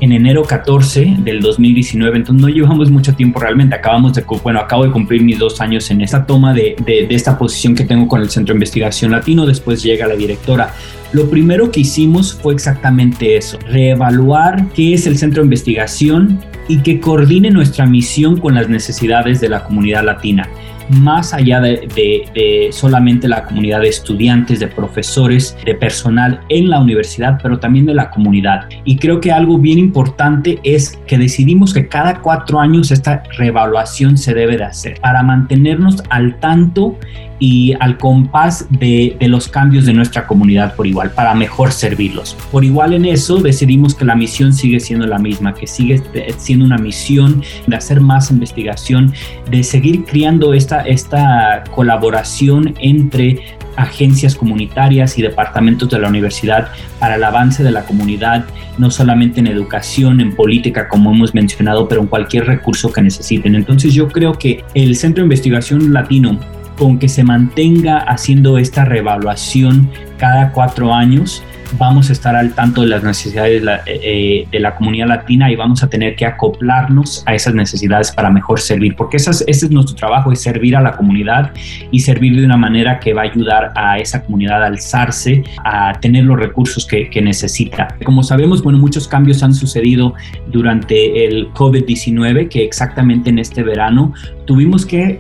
en 0.01 0.13
enero 0.13 0.43
14 0.45 1.17
del 1.19 1.41
2019, 1.41 2.17
entonces 2.17 2.41
no 2.41 2.49
llevamos 2.49 2.91
mucho 2.91 3.15
tiempo 3.15 3.39
realmente, 3.39 3.75
acabamos 3.75 4.15
de, 4.15 4.25
bueno, 4.43 4.61
acabo 4.61 4.85
de 4.85 4.91
cumplir 4.91 5.23
mis 5.23 5.39
dos 5.39 5.61
años 5.61 5.91
en 5.91 6.01
esta 6.01 6.25
toma 6.25 6.55
de, 6.55 6.75
de, 6.85 7.07
de, 7.07 7.15
esta 7.15 7.39
posición 7.39 7.75
que 7.75 7.85
tengo 7.85 8.09
con 8.09 8.23
el 8.23 8.31
Centro 8.31 8.55
de 8.55 8.57
Investigación 8.57 9.13
Latino, 9.13 9.45
después 9.45 9.83
llega 9.83 10.07
la 10.07 10.17
directora. 10.17 10.73
Lo 11.13 11.29
primero 11.29 11.71
que 11.71 11.81
hicimos 11.81 12.35
fue 12.35 12.55
exactamente 12.55 13.37
eso, 13.37 13.59
reevaluar 13.69 14.69
qué 14.75 14.95
es 14.95 15.07
el 15.07 15.19
Centro 15.19 15.43
de 15.43 15.47
Investigación, 15.47 16.39
y 16.71 16.79
que 16.79 17.01
coordine 17.01 17.51
nuestra 17.51 17.85
misión 17.85 18.39
con 18.39 18.55
las 18.55 18.69
necesidades 18.69 19.41
de 19.41 19.49
la 19.49 19.65
comunidad 19.65 20.05
latina, 20.05 20.49
más 20.89 21.35
allá 21.35 21.61
de, 21.61 22.69
solamente 22.71 23.27
la 23.27 23.45
comunidad 23.45 23.81
de 23.81 23.89
estudiantes, 23.89 24.61
de 24.61 24.69
profesores, 24.69 25.57
de 25.65 25.75
personal 25.75 26.41
en 26.49 26.71
la 26.71 26.81
universidad, 26.81 27.41
pero 27.43 27.59
también 27.59 27.87
de 27.87 27.95
la 27.95 28.11
comunidad. 28.11 28.69
Y 28.85 28.99
creo 28.99 29.21
que 29.21 29.33
algo 29.33 29.59
bien 29.59 29.81
importante 29.81 30.61
es 30.63 30.97
que 31.09 31.19
decidimos 31.19 31.75
que 31.75 31.89
cada 31.89 32.21
cuatro 32.21 32.61
años 32.61 32.93
esta 32.93 33.25
reevaluación 33.37 34.17
se 34.17 34.33
debe 34.33 34.57
de 34.57 34.65
hacer 34.65 35.01
para 35.01 35.25
mantenernos 35.25 36.05
al 36.09 36.39
tanto 36.39 36.97
y 37.41 37.73
al 37.81 37.99
compás 37.99 38.67
de, 38.71 39.17
los 39.23 39.49
cambios 39.49 39.87
de 39.87 39.95
nuestra 39.95 40.27
comunidad 40.27 40.77
por 40.77 40.87
igual, 40.87 41.11
para 41.11 41.35
mejor 41.35 41.73
servirlos. 41.73 42.37
Por 42.53 42.65
igual 42.65 42.93
en 42.93 43.07
eso 43.07 43.39
decidimos 43.39 43.95
que 43.95 44.05
la 44.05 44.15
misión 44.15 44.53
sigue 44.53 44.79
siendo 44.79 45.07
la 45.07 45.19
misma, 45.19 45.55
que 45.55 45.67
sigue 45.67 46.01
siendo 46.37 46.67
una 46.67 46.79
misión 46.79 47.43
de 47.67 47.77
hacer 47.77 48.01
más 48.01 48.31
investigación, 48.31 49.13
de 49.51 49.65
seguir 49.65 50.05
creando 50.05 50.53
esta, 50.53 50.83
esta 50.83 51.65
colaboración 51.75 52.75
entre 52.79 53.59
agencias 53.77 54.35
comunitarias 54.35 55.17
y 55.19 55.23
departamentos 55.23 55.89
de 55.89 55.99
la 55.99 56.09
universidad 56.09 56.69
para 56.99 57.15
el 57.15 57.25
avance 57.25 57.63
de 57.63 57.71
la 57.71 57.85
comunidad, 57.85 58.45
no 58.77 58.91
solamente 58.91 59.41
en 59.41 59.47
educación, 59.47 60.21
en 60.21 60.35
política, 60.35 60.89
como 60.89 61.13
hemos 61.13 61.35
mencionado, 61.35 61.89
pero 61.89 62.03
en 62.03 62.07
cualquier 62.07 62.47
recurso 62.47 62.93
que 62.93 63.01
necesiten. 63.01 63.55
Entonces 63.55 63.95
yo 63.95 64.09
creo 64.09 64.33
que 64.33 64.63
el 64.75 64.97
Centro 64.97 65.23
de 65.23 65.27
Investigación 65.27 65.93
Latino 65.93 66.39
con 66.81 66.99
que 66.99 67.11
se 67.11 67.25
mantenga 67.25 67.99
haciendo 67.99 68.57
esta 68.57 68.87
reevaluación 68.87 69.91
cada 70.17 70.51
cuatro 70.51 70.95
años, 70.95 71.45
vamos 71.79 72.09
a 72.09 72.15
estar 72.15 72.35
al 72.35 72.55
tanto 72.55 72.81
de 72.81 72.87
las 72.87 73.05
necesidades 73.05 73.61
de 73.61 73.67
la, 73.67 73.83
eh, 73.85 74.47
eh, 74.51 74.71
comunidad 74.79 75.09
latina 75.09 75.51
y 75.53 75.57
vamos 75.57 75.83
a 75.83 75.91
tener 75.91 76.17
que 76.17 76.25
acoplarnos 76.25 77.23
a 77.27 77.35
esas 77.35 77.53
necesidades 77.53 78.13
para 78.13 78.31
mejor 78.31 78.61
servir, 78.61 78.97
porque 78.97 79.19
ese 79.19 79.31
es 79.47 79.71
nuestro 79.71 79.95
trabajo, 79.95 80.33
es 80.33 80.41
servir 80.41 80.75
a 80.75 80.81
la 80.81 80.97
comunidad 80.97 81.53
y 81.91 82.01
servir 82.01 82.35
de 82.35 82.47
una 82.47 82.57
manera 82.57 82.99
que 82.99 83.13
va 83.13 83.23
a 83.23 83.25
ayudar 83.27 83.73
a 83.77 83.99
esa 83.99 84.23
comunidad 84.23 84.63
a 84.63 84.69
alzarse, 84.69 85.45
a 85.63 85.93
tener 86.01 86.25
los 86.25 86.39
recursos 86.39 86.87
que, 86.87 87.11
que 87.11 87.21
necesita. 87.21 87.95
Como 88.07 88.23
sabemos, 88.23 88.63
bueno, 88.63 88.79
muchos 88.79 89.07
cambios 89.07 89.43
han 89.43 89.53
sucedido 89.53 90.15
durante 90.47 91.27
el 91.27 91.53
COVID-19, 91.53 92.49
que 92.49 92.65
exactamente 92.65 93.29
en 93.29 93.39
este 93.39 93.63
verano 93.63 94.15
tuvimos 94.47 94.87
que 94.87 95.19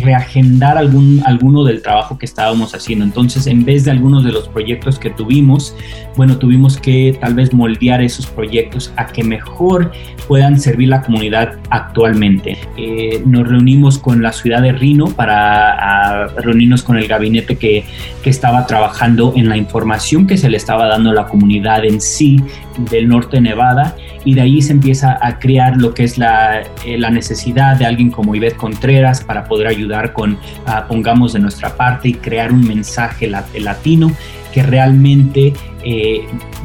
reagendar 0.00 0.78
algún, 0.78 1.22
alguno 1.24 1.64
del 1.64 1.82
trabajo 1.82 2.18
que 2.18 2.26
estábamos 2.26 2.74
haciendo. 2.74 3.04
Entonces, 3.04 3.46
en 3.46 3.64
vez 3.64 3.84
de 3.84 3.90
algunos 3.90 4.24
de 4.24 4.32
los 4.32 4.48
proyectos 4.48 4.98
que 4.98 5.10
tuvimos, 5.10 5.74
bueno, 6.16 6.38
tuvimos 6.38 6.76
que 6.76 7.16
tal 7.20 7.34
vez 7.34 7.52
moldear 7.52 8.02
esos 8.02 8.26
proyectos 8.26 8.92
a 8.96 9.06
que 9.06 9.24
mejor 9.24 9.92
puedan 10.28 10.58
servir 10.60 10.88
la 10.88 11.02
comunidad 11.02 11.58
actualmente. 11.70 12.58
Eh, 12.76 13.22
nos 13.26 13.48
reunimos 13.48 13.98
con 13.98 14.22
la 14.22 14.32
ciudad 14.32 14.62
de 14.62 14.72
Rino 14.72 15.06
para 15.06 16.28
reunirnos 16.28 16.82
con 16.82 16.96
el 16.96 17.08
gabinete 17.08 17.56
que, 17.56 17.84
que 18.22 18.30
estaba 18.30 18.66
trabajando 18.66 19.32
en 19.36 19.48
la 19.48 19.56
información 19.56 20.26
que 20.26 20.36
se 20.36 20.48
le 20.48 20.56
estaba 20.56 20.86
dando 20.86 21.10
a 21.10 21.14
la 21.14 21.26
comunidad 21.26 21.84
en 21.84 22.00
sí 22.00 22.40
del 22.78 23.08
norte 23.08 23.36
de 23.36 23.42
Nevada 23.42 23.96
y 24.24 24.34
de 24.34 24.42
ahí 24.42 24.62
se 24.62 24.72
empieza 24.72 25.18
a 25.20 25.38
crear 25.38 25.76
lo 25.76 25.94
que 25.94 26.04
es 26.04 26.18
la, 26.18 26.62
eh, 26.84 26.98
la 26.98 27.10
necesidad 27.10 27.76
de 27.76 27.86
alguien 27.86 28.10
como 28.10 28.34
Ivette 28.34 28.56
Contreras 28.56 29.22
para 29.22 29.44
poder 29.44 29.66
ayudar 29.66 30.12
con, 30.12 30.32
uh, 30.32 30.88
pongamos 30.88 31.32
de 31.32 31.40
nuestra 31.40 31.76
parte 31.76 32.08
y 32.08 32.14
crear 32.14 32.52
un 32.52 32.66
mensaje 32.66 33.28
latino 33.28 34.12
que 34.52 34.62
realmente 34.62 35.52
eh, 35.84 36.20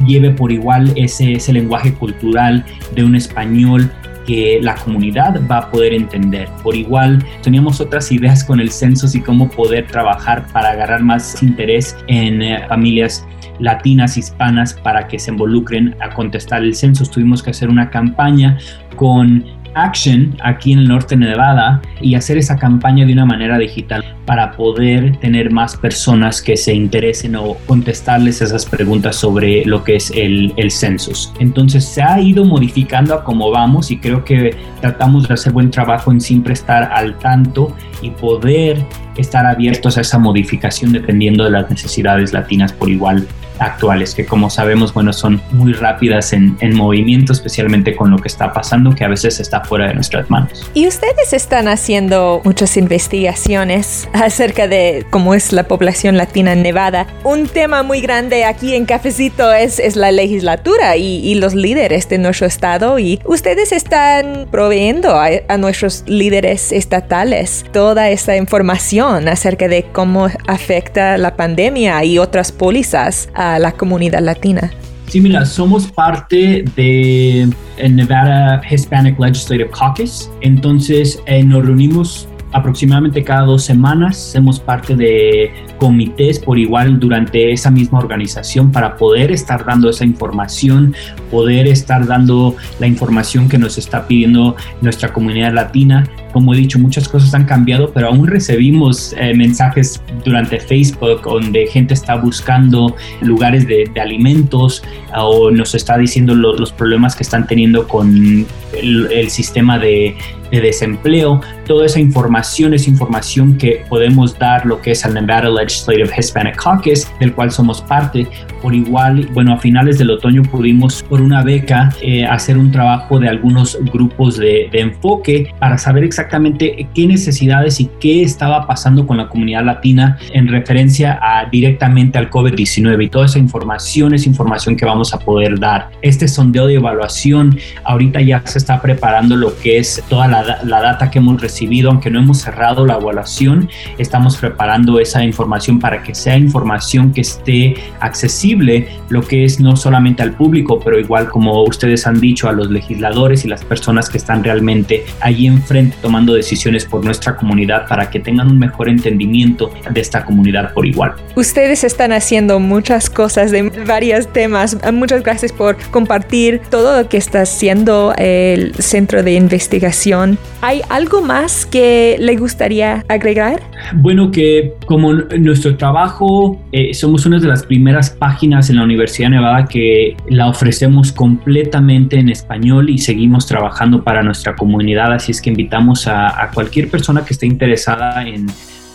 lleve 0.06 0.30
por 0.30 0.52
igual 0.52 0.92
ese, 0.96 1.32
ese 1.32 1.52
lenguaje 1.52 1.92
cultural 1.94 2.64
de 2.94 3.04
un 3.04 3.16
español 3.16 3.90
que 4.26 4.60
la 4.62 4.76
comunidad 4.76 5.40
va 5.50 5.58
a 5.58 5.70
poder 5.70 5.92
entender. 5.92 6.48
Por 6.62 6.76
igual, 6.76 7.24
teníamos 7.42 7.80
otras 7.80 8.12
ideas 8.12 8.44
con 8.44 8.60
el 8.60 8.70
censo 8.70 9.08
y 9.12 9.20
cómo 9.20 9.50
poder 9.50 9.88
trabajar 9.88 10.46
para 10.52 10.70
agarrar 10.70 11.02
más 11.02 11.42
interés 11.42 11.96
en 12.06 12.42
eh, 12.42 12.64
familias 12.68 13.26
latinas, 13.60 14.16
hispanas, 14.16 14.74
para 14.74 15.06
que 15.06 15.18
se 15.18 15.30
involucren 15.30 15.94
a 16.00 16.10
contestar 16.10 16.62
el 16.62 16.74
censo. 16.74 17.04
Tuvimos 17.06 17.42
que 17.42 17.50
hacer 17.50 17.68
una 17.68 17.90
campaña 17.90 18.58
con 18.96 19.44
Action 19.74 20.36
aquí 20.42 20.72
en 20.72 20.80
el 20.80 20.88
norte 20.88 21.16
de 21.16 21.26
Nevada 21.26 21.80
y 22.00 22.14
hacer 22.14 22.38
esa 22.38 22.56
campaña 22.56 23.06
de 23.06 23.12
una 23.12 23.24
manera 23.24 23.58
digital 23.58 24.04
para 24.26 24.52
poder 24.52 25.16
tener 25.18 25.50
más 25.50 25.76
personas 25.76 26.42
que 26.42 26.56
se 26.56 26.74
interesen 26.74 27.36
o 27.36 27.54
contestarles 27.66 28.42
esas 28.42 28.66
preguntas 28.66 29.16
sobre 29.16 29.64
lo 29.64 29.84
que 29.84 29.96
es 29.96 30.10
el, 30.10 30.52
el 30.56 30.70
census. 30.70 31.32
Entonces 31.38 31.84
se 31.84 32.02
ha 32.02 32.20
ido 32.20 32.44
modificando 32.44 33.14
a 33.14 33.24
cómo 33.24 33.50
vamos 33.50 33.90
y 33.90 33.98
creo 33.98 34.24
que 34.24 34.56
tratamos 34.80 35.28
de 35.28 35.34
hacer 35.34 35.52
buen 35.52 35.70
trabajo 35.70 36.10
en 36.10 36.20
siempre 36.20 36.52
estar 36.52 36.90
al 36.92 37.18
tanto 37.18 37.74
y 38.02 38.10
poder 38.10 38.78
estar 39.16 39.46
abiertos 39.46 39.98
a 39.98 40.00
esa 40.00 40.18
modificación 40.18 40.92
dependiendo 40.92 41.44
de 41.44 41.50
las 41.50 41.70
necesidades 41.70 42.32
latinas 42.32 42.72
por 42.72 42.88
igual 42.88 43.26
actuales, 43.60 44.14
que 44.14 44.26
como 44.26 44.50
sabemos, 44.50 44.92
bueno, 44.92 45.12
son 45.12 45.40
muy 45.52 45.72
rápidas 45.72 46.32
en, 46.32 46.56
en, 46.60 46.74
movimiento, 46.74 47.32
especialmente 47.32 47.94
con 47.94 48.10
lo 48.10 48.18
que 48.18 48.28
está 48.28 48.52
pasando, 48.52 48.94
que 48.94 49.04
a 49.04 49.08
veces 49.08 49.38
está 49.38 49.62
fuera 49.62 49.88
de 49.88 49.94
nuestras 49.94 50.30
manos. 50.30 50.68
Y 50.74 50.86
ustedes 50.86 51.32
están 51.32 51.68
haciendo 51.68 52.40
muchas 52.44 52.76
investigaciones 52.76 54.08
acerca 54.12 54.66
de 54.66 55.04
cómo 55.10 55.34
es 55.34 55.52
la 55.52 55.64
población 55.64 56.16
latina 56.16 56.52
en 56.52 56.62
Nevada. 56.62 57.06
Un 57.22 57.48
tema 57.48 57.82
muy 57.82 58.00
grande 58.00 58.44
aquí 58.44 58.74
en 58.74 58.86
Cafecito 58.86 59.52
es, 59.52 59.78
es 59.78 59.96
la 59.96 60.10
legislatura 60.10 60.96
y, 60.96 61.18
y, 61.18 61.34
los 61.34 61.54
líderes 61.54 62.08
de 62.08 62.18
nuestro 62.18 62.46
estado 62.46 62.98
y 62.98 63.20
ustedes 63.24 63.72
están 63.72 64.46
proveyendo 64.50 65.14
a, 65.14 65.28
a 65.48 65.56
nuestros 65.56 66.04
líderes 66.06 66.72
estatales 66.72 67.64
toda 67.72 68.10
esta 68.10 68.36
información 68.36 69.28
acerca 69.28 69.68
de 69.68 69.84
cómo 69.84 70.28
afecta 70.46 71.18
la 71.18 71.36
pandemia 71.36 72.02
y 72.04 72.18
otras 72.18 72.52
pólizas 72.52 73.28
la 73.58 73.72
comunidad 73.72 74.20
latina. 74.20 74.70
Sí, 75.08 75.20
mira, 75.20 75.44
somos 75.44 75.90
parte 75.90 76.64
de 76.76 77.48
Nevada 77.88 78.62
Hispanic 78.70 79.18
Legislative 79.18 79.68
Caucus, 79.70 80.30
entonces 80.40 81.20
eh, 81.26 81.42
nos 81.42 81.66
reunimos 81.66 82.28
aproximadamente 82.52 83.24
cada 83.24 83.42
dos 83.42 83.64
semanas, 83.64 84.28
hacemos 84.28 84.60
parte 84.60 84.94
de 84.94 85.52
comités 85.80 86.38
por 86.38 86.58
igual 86.58 87.00
durante 87.00 87.50
esa 87.50 87.70
misma 87.70 87.98
organización 87.98 88.70
para 88.70 88.96
poder 88.96 89.32
estar 89.32 89.64
dando 89.64 89.88
esa 89.88 90.04
información, 90.04 90.94
poder 91.30 91.66
estar 91.66 92.06
dando 92.06 92.54
la 92.78 92.86
información 92.86 93.48
que 93.48 93.56
nos 93.56 93.78
está 93.78 94.06
pidiendo 94.06 94.54
nuestra 94.82 95.12
comunidad 95.12 95.54
latina. 95.54 96.06
Como 96.32 96.54
he 96.54 96.58
dicho, 96.58 96.78
muchas 96.78 97.08
cosas 97.08 97.34
han 97.34 97.46
cambiado, 97.46 97.90
pero 97.92 98.08
aún 98.08 98.26
recibimos 98.28 99.14
eh, 99.18 99.34
mensajes 99.34 100.00
durante 100.24 100.60
Facebook 100.60 101.22
donde 101.22 101.66
gente 101.66 101.94
está 101.94 102.14
buscando 102.16 102.94
lugares 103.22 103.66
de, 103.66 103.90
de 103.92 104.00
alimentos 104.00 104.82
o 105.16 105.50
nos 105.50 105.74
está 105.74 105.96
diciendo 105.96 106.34
lo, 106.34 106.54
los 106.56 106.70
problemas 106.72 107.16
que 107.16 107.24
están 107.24 107.46
teniendo 107.46 107.88
con 107.88 108.46
el, 108.80 109.08
el 109.10 109.30
sistema 109.30 109.78
de, 109.78 110.14
de 110.50 110.60
desempleo. 110.60 111.40
Toda 111.66 111.86
esa 111.86 112.00
información 112.00 112.74
es 112.74 112.86
información 112.86 113.56
que 113.56 113.84
podemos 113.88 114.38
dar 114.38 114.66
lo 114.66 114.80
que 114.80 114.92
es 114.92 115.04
al 115.04 115.14
Nevada 115.14 115.48
Legislative 115.70 116.10
Hispanic 116.18 116.56
Caucus, 116.56 117.06
del 117.20 117.32
cual 117.32 117.50
somos 117.50 117.80
parte. 117.82 118.26
Por 118.62 118.74
igual, 118.74 119.28
bueno, 119.32 119.54
a 119.54 119.58
finales 119.58 119.98
del 119.98 120.10
otoño 120.10 120.42
pudimos 120.42 121.02
por 121.02 121.20
una 121.20 121.42
beca 121.42 121.90
eh, 122.02 122.24
hacer 122.24 122.58
un 122.58 122.70
trabajo 122.70 123.18
de 123.18 123.28
algunos 123.28 123.78
grupos 123.92 124.36
de, 124.36 124.68
de, 124.70 124.80
enfoque 124.80 125.52
para 125.58 125.78
saber 125.78 126.04
exactamente 126.04 126.88
qué 126.94 127.06
necesidades 127.06 127.80
y 127.80 127.90
qué 128.00 128.22
estaba 128.22 128.66
pasando 128.66 129.06
con 129.06 129.16
la 129.16 129.28
comunidad 129.28 129.64
latina 129.64 130.18
en 130.32 130.48
referencia 130.48 131.18
a, 131.22 131.46
directamente 131.46 132.18
al 132.18 132.30
COVID-19 132.30 133.04
y 133.04 133.08
toda 133.08 133.26
esa 133.26 133.38
información 133.38 134.14
es 134.14 134.26
información 134.26 134.76
que 134.76 134.84
vamos 134.84 135.14
a 135.14 135.18
poder 135.18 135.58
dar. 135.58 135.90
Este 136.02 136.28
sondeo 136.28 136.66
de 136.66 136.74
evaluación 136.74 137.58
ahorita 137.84 138.20
ya 138.20 138.42
se 138.44 138.58
está 138.58 138.80
preparando 138.80 139.36
lo 139.36 139.56
que 139.58 139.78
es 139.78 140.02
toda 140.08 140.26
la, 140.28 140.60
la 140.64 140.80
data 140.80 141.10
que 141.10 141.18
hemos 141.18 141.40
recibido, 141.40 141.90
aunque 141.90 142.10
no 142.10 142.18
hemos 142.18 142.38
cerrado 142.38 142.86
la 142.86 142.96
evaluación, 142.96 143.68
estamos 143.98 144.36
preparando 144.36 144.98
esa 144.98 145.24
información 145.24 145.59
para 145.78 146.02
que 146.02 146.14
sea 146.14 146.36
información 146.36 147.12
que 147.12 147.20
esté 147.20 147.74
accesible 148.00 148.88
lo 149.08 149.22
que 149.22 149.44
es 149.44 149.60
no 149.60 149.76
solamente 149.76 150.22
al 150.22 150.32
público, 150.32 150.80
pero 150.82 150.98
igual 150.98 151.28
como 151.28 151.62
ustedes 151.64 152.06
han 152.06 152.20
dicho, 152.20 152.48
a 152.48 152.52
los 152.52 152.70
legisladores 152.70 153.44
y 153.44 153.48
las 153.48 153.64
personas 153.64 154.08
que 154.08 154.18
están 154.18 154.42
realmente 154.42 155.04
allí 155.20 155.46
enfrente 155.46 155.96
tomando 156.00 156.34
decisiones 156.34 156.84
por 156.84 157.04
nuestra 157.04 157.36
comunidad 157.36 157.86
para 157.86 158.10
que 158.10 158.20
tengan 158.20 158.50
un 158.50 158.58
mejor 158.58 158.88
entendimiento 158.88 159.70
de 159.90 160.00
esta 160.00 160.24
comunidad 160.24 160.72
por 160.72 160.86
igual. 160.86 161.12
Ustedes 161.36 161.84
están 161.84 162.12
haciendo 162.12 162.58
muchas 162.58 163.10
cosas 163.10 163.50
de 163.50 163.62
varios 163.86 164.32
temas. 164.32 164.76
Muchas 164.92 165.22
gracias 165.22 165.52
por 165.52 165.76
compartir 165.90 166.60
todo 166.70 167.02
lo 167.02 167.08
que 167.08 167.16
está 167.16 167.42
haciendo 167.42 168.14
el 168.16 168.74
Centro 168.76 169.22
de 169.22 169.34
Investigación. 169.34 170.38
¿Hay 170.62 170.82
algo 170.88 171.20
más 171.20 171.66
que 171.66 172.16
le 172.18 172.36
gustaría 172.36 173.04
agregar? 173.08 173.60
Bueno, 173.94 174.30
que 174.30 174.74
como 174.86 175.12
nuestro 175.50 175.76
trabajo, 175.76 176.60
eh, 176.72 176.94
somos 176.94 177.26
una 177.26 177.38
de 177.38 177.48
las 177.48 177.64
primeras 177.64 178.10
páginas 178.10 178.70
en 178.70 178.76
la 178.76 178.84
Universidad 178.84 179.30
de 179.30 179.36
Nevada 179.36 179.66
que 179.66 180.16
la 180.28 180.48
ofrecemos 180.48 181.12
completamente 181.12 182.18
en 182.18 182.28
español 182.28 182.88
y 182.88 182.98
seguimos 182.98 183.46
trabajando 183.46 184.02
para 184.04 184.22
nuestra 184.22 184.54
comunidad, 184.54 185.12
así 185.12 185.32
es 185.32 185.42
que 185.42 185.50
invitamos 185.50 186.06
a, 186.06 186.40
a 186.40 186.50
cualquier 186.52 186.88
persona 186.88 187.24
que 187.24 187.34
esté 187.34 187.46
interesada 187.46 188.26
en 188.26 188.46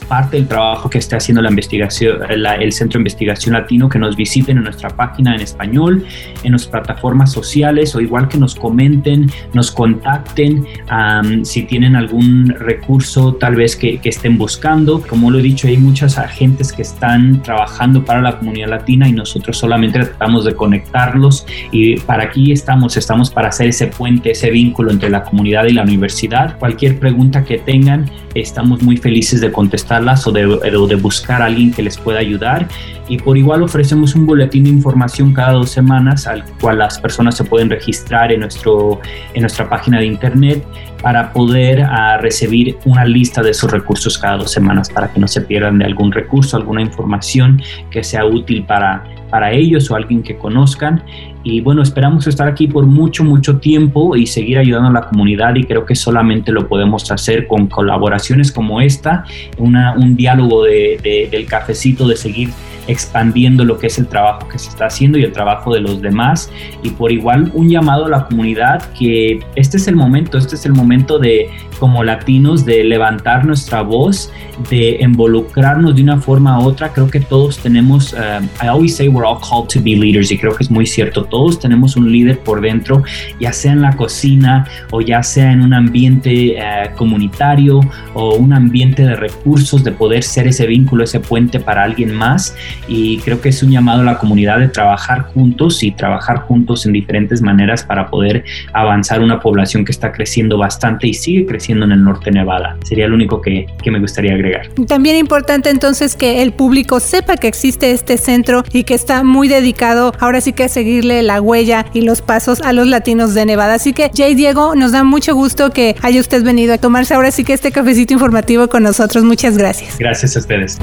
parte 0.07 0.37
del 0.37 0.47
trabajo 0.47 0.89
que 0.89 0.97
está 0.97 1.17
haciendo 1.17 1.41
la 1.41 1.49
investigación, 1.49 2.19
la, 2.37 2.55
el 2.55 2.71
Centro 2.71 2.97
de 2.97 3.01
Investigación 3.01 3.53
Latino, 3.53 3.89
que 3.89 3.99
nos 3.99 4.15
visiten 4.15 4.57
en 4.57 4.63
nuestra 4.63 4.89
página 4.89 5.35
en 5.35 5.41
español, 5.41 6.05
en 6.43 6.51
nuestras 6.51 6.71
plataformas 6.71 7.31
sociales 7.31 7.95
o 7.95 8.01
igual 8.01 8.27
que 8.27 8.37
nos 8.37 8.55
comenten, 8.55 9.29
nos 9.53 9.71
contacten 9.71 10.65
um, 10.91 11.43
si 11.43 11.63
tienen 11.63 11.95
algún 11.95 12.49
recurso 12.59 13.33
tal 13.33 13.55
vez 13.55 13.75
que, 13.75 13.97
que, 13.99 14.09
estén 14.09 14.37
buscando. 14.37 15.01
Como 15.01 15.31
lo 15.31 15.39
he 15.39 15.41
dicho, 15.41 15.67
hay 15.67 15.77
muchas 15.77 16.17
agentes 16.17 16.71
que 16.71 16.81
están 16.81 17.41
trabajando 17.43 18.03
para 18.03 18.21
la 18.21 18.37
comunidad 18.37 18.69
latina 18.69 19.07
y 19.07 19.11
nosotros 19.11 19.57
solamente 19.57 19.99
tratamos 19.99 20.45
de 20.45 20.55
conectarlos 20.55 21.45
y 21.71 21.97
para 21.99 22.23
aquí 22.23 22.51
estamos, 22.51 22.97
estamos 22.97 23.29
para 23.29 23.49
hacer 23.49 23.67
ese 23.67 23.87
puente, 23.87 24.31
ese 24.31 24.51
vínculo 24.51 24.91
entre 24.91 25.09
la 25.09 25.23
comunidad 25.23 25.65
y 25.65 25.73
la 25.73 25.83
universidad. 25.83 26.57
Cualquier 26.59 26.99
pregunta 26.99 27.43
que 27.43 27.57
tengan, 27.57 28.09
estamos 28.35 28.81
muy 28.83 28.97
felices 28.97 29.41
de 29.41 29.51
contestar 29.51 30.03
o 30.25 30.31
de, 30.31 30.95
buscar 30.95 31.41
a 31.41 31.45
alguien 31.45 31.71
que 31.71 31.81
les 31.81 31.97
pueda 31.97 32.19
ayudar. 32.19 32.67
Y 33.07 33.17
por 33.17 33.37
igual 33.37 33.63
ofrecemos 33.63 34.15
un 34.15 34.25
boletín 34.25 34.63
de 34.63 34.69
información 34.71 35.33
cada 35.33 35.53
dos 35.53 35.69
semanas 35.69 36.27
al 36.27 36.43
cual 36.59 36.79
las 36.79 36.99
personas 36.99 37.37
se 37.37 37.43
pueden 37.43 37.69
registrar 37.69 38.31
en, 38.31 38.41
nuestro, 38.41 38.99
en 39.33 39.41
nuestra 39.41 39.69
página 39.69 39.99
de 39.99 40.07
internet 40.07 40.65
para 41.01 41.31
poder 41.31 41.81
uh, 41.81 42.19
recibir 42.19 42.77
una 42.85 43.05
lista 43.05 43.43
de 43.43 43.53
sus 43.53 43.71
recursos 43.71 44.17
cada 44.17 44.37
dos 44.37 44.51
semanas 44.51 44.89
para 44.89 45.11
que 45.13 45.19
no 45.19 45.27
se 45.27 45.41
pierdan 45.41 45.77
de 45.77 45.85
algún 45.85 46.11
recurso, 46.11 46.57
alguna 46.57 46.81
información 46.81 47.61
que 47.91 48.03
sea 48.03 48.25
útil 48.25 48.65
para, 48.65 49.03
para 49.29 49.51
ellos 49.51 49.89
o 49.91 49.95
alguien 49.95 50.23
que 50.23 50.35
conozcan. 50.35 51.03
Y 51.45 51.61
bueno, 51.61 51.83
esperamos 51.83 52.25
estar 52.25 52.47
aquí 52.47 52.67
por 52.67 52.87
mucho, 52.87 53.23
mucho 53.23 53.59
tiempo 53.59 54.15
y 54.15 54.25
seguir 54.25 54.57
ayudando 54.57 54.89
a 54.89 54.93
la 54.93 55.07
comunidad 55.07 55.53
y 55.53 55.63
creo 55.63 55.85
que 55.85 55.93
solamente 55.93 56.51
lo 56.51 56.67
podemos 56.67 57.11
hacer 57.11 57.45
con 57.45 57.67
colaboraciones 57.67 58.51
como 58.51 58.81
esta, 58.81 59.25
un 59.59 60.15
diálogo 60.17 60.63
de, 60.63 61.29
del 61.31 61.45
cafecito, 61.45 62.07
de 62.07 62.17
seguir 62.17 62.49
expandiendo 62.87 63.63
lo 63.63 63.77
que 63.77 63.87
es 63.87 63.97
el 63.99 64.07
trabajo 64.07 64.47
que 64.47 64.57
se 64.57 64.69
está 64.69 64.87
haciendo 64.87 65.19
y 65.19 65.23
el 65.23 65.31
trabajo 65.31 65.71
de 65.71 65.81
los 65.81 66.01
demás. 66.01 66.51
Y 66.81 66.89
por 66.89 67.11
igual 67.11 67.51
un 67.53 67.69
llamado 67.69 68.05
a 68.05 68.09
la 68.09 68.25
comunidad 68.25 68.91
que 68.93 69.39
este 69.55 69.77
es 69.77 69.87
el 69.87 69.95
momento, 69.95 70.39
este 70.39 70.55
es 70.55 70.65
el 70.65 70.73
momento 70.73 71.19
de 71.19 71.47
como 71.79 72.03
latinos 72.03 72.65
de 72.65 72.83
levantar 72.83 73.45
nuestra 73.45 73.81
voz, 73.81 74.31
de 74.69 74.97
involucrarnos 75.01 75.95
de 75.95 76.03
una 76.03 76.19
forma 76.19 76.59
u 76.59 76.63
otra. 76.63 76.89
Creo 76.93 77.09
que 77.09 77.19
todos 77.19 77.59
tenemos, 77.59 78.13
uh, 78.13 78.43
I 78.63 78.67
always 78.67 78.95
say 78.95 79.07
we're 79.07 79.27
all 79.27 79.39
called 79.39 79.67
to 79.73 79.81
be 79.81 79.95
leaders 79.95 80.31
y 80.31 80.37
creo 80.37 80.55
que 80.55 80.63
es 80.63 80.71
muy 80.71 80.85
cierto, 80.85 81.25
todos 81.25 81.59
tenemos 81.59 81.95
un 81.95 82.11
líder 82.11 82.39
por 82.39 82.61
dentro, 82.61 83.03
ya 83.39 83.51
sea 83.51 83.73
en 83.73 83.81
la 83.81 83.95
cocina 83.95 84.67
o 84.91 85.01
ya 85.01 85.21
sea 85.23 85.51
en 85.51 85.61
un 85.61 85.73
ambiente 85.73 86.57
uh, 86.57 86.95
comunitario 86.95 87.81
o 88.13 88.35
un 88.35 88.53
ambiente 88.53 89.03
de 89.03 89.15
recursos, 89.15 89.83
de 89.83 89.91
poder 89.91 90.23
ser 90.23 90.47
ese 90.47 90.65
vínculo, 90.65 91.03
ese 91.03 91.19
puente 91.19 91.59
para 91.59 91.83
alguien 91.83 92.13
más. 92.13 92.55
Y 92.87 93.17
creo 93.19 93.41
que 93.41 93.49
es 93.49 93.61
un 93.63 93.71
llamado 93.71 94.01
a 94.01 94.05
la 94.05 94.17
comunidad 94.17 94.59
de 94.59 94.69
trabajar 94.69 95.23
juntos 95.33 95.83
y 95.83 95.91
trabajar 95.91 96.37
juntos 96.39 96.85
en 96.85 96.93
diferentes 96.93 97.41
maneras 97.41 97.83
para 97.83 98.07
poder 98.07 98.43
avanzar 98.73 99.21
una 99.21 99.39
población 99.39 99.83
que 99.85 99.91
está 99.91 100.11
creciendo 100.11 100.57
bastante 100.57 101.07
y 101.07 101.13
sigue 101.13 101.45
creciendo 101.45 101.64
en 101.71 101.91
el 101.91 102.03
norte 102.03 102.25
de 102.25 102.39
Nevada. 102.39 102.77
Sería 102.83 103.07
lo 103.07 103.15
único 103.15 103.41
que, 103.41 103.65
que 103.83 103.91
me 103.91 103.99
gustaría 103.99 104.33
agregar. 104.33 104.67
También 104.87 105.15
importante 105.15 105.69
entonces 105.69 106.15
que 106.15 106.41
el 106.41 106.53
público 106.53 106.99
sepa 106.99 107.37
que 107.37 107.47
existe 107.47 107.91
este 107.91 108.17
centro 108.17 108.63
y 108.71 108.83
que 108.83 108.93
está 108.93 109.23
muy 109.23 109.47
dedicado 109.47 110.13
ahora 110.19 110.41
sí 110.41 110.53
que 110.53 110.65
a 110.65 110.69
seguirle 110.69 111.23
la 111.23 111.41
huella 111.41 111.85
y 111.93 112.01
los 112.01 112.21
pasos 112.21 112.61
a 112.61 112.73
los 112.73 112.87
latinos 112.87 113.33
de 113.33 113.45
Nevada. 113.45 113.75
Así 113.75 113.93
que 113.93 114.11
Jay 114.15 114.35
Diego, 114.35 114.75
nos 114.75 114.91
da 114.91 115.03
mucho 115.03 115.35
gusto 115.35 115.71
que 115.71 115.95
haya 116.01 116.19
usted 116.19 116.43
venido 116.43 116.73
a 116.73 116.77
tomarse 116.77 117.13
ahora 117.13 117.31
sí 117.31 117.43
que 117.43 117.53
este 117.53 117.71
cafecito 117.71 118.13
informativo 118.13 118.67
con 118.67 118.83
nosotros. 118.83 119.23
Muchas 119.23 119.57
gracias. 119.57 119.97
Gracias 119.97 120.35
a 120.35 120.39
ustedes. 120.39 120.79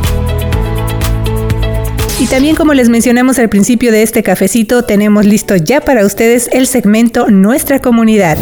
Y 2.22 2.26
también 2.26 2.54
como 2.54 2.72
les 2.72 2.88
mencionamos 2.88 3.40
al 3.40 3.48
principio 3.48 3.90
de 3.90 4.04
este 4.04 4.22
cafecito, 4.22 4.85
tenemos 4.85 5.26
listo 5.26 5.56
ya 5.56 5.80
para 5.80 6.06
ustedes 6.06 6.48
el 6.52 6.68
segmento 6.68 7.28
Nuestra 7.28 7.80
Comunidad. 7.80 8.38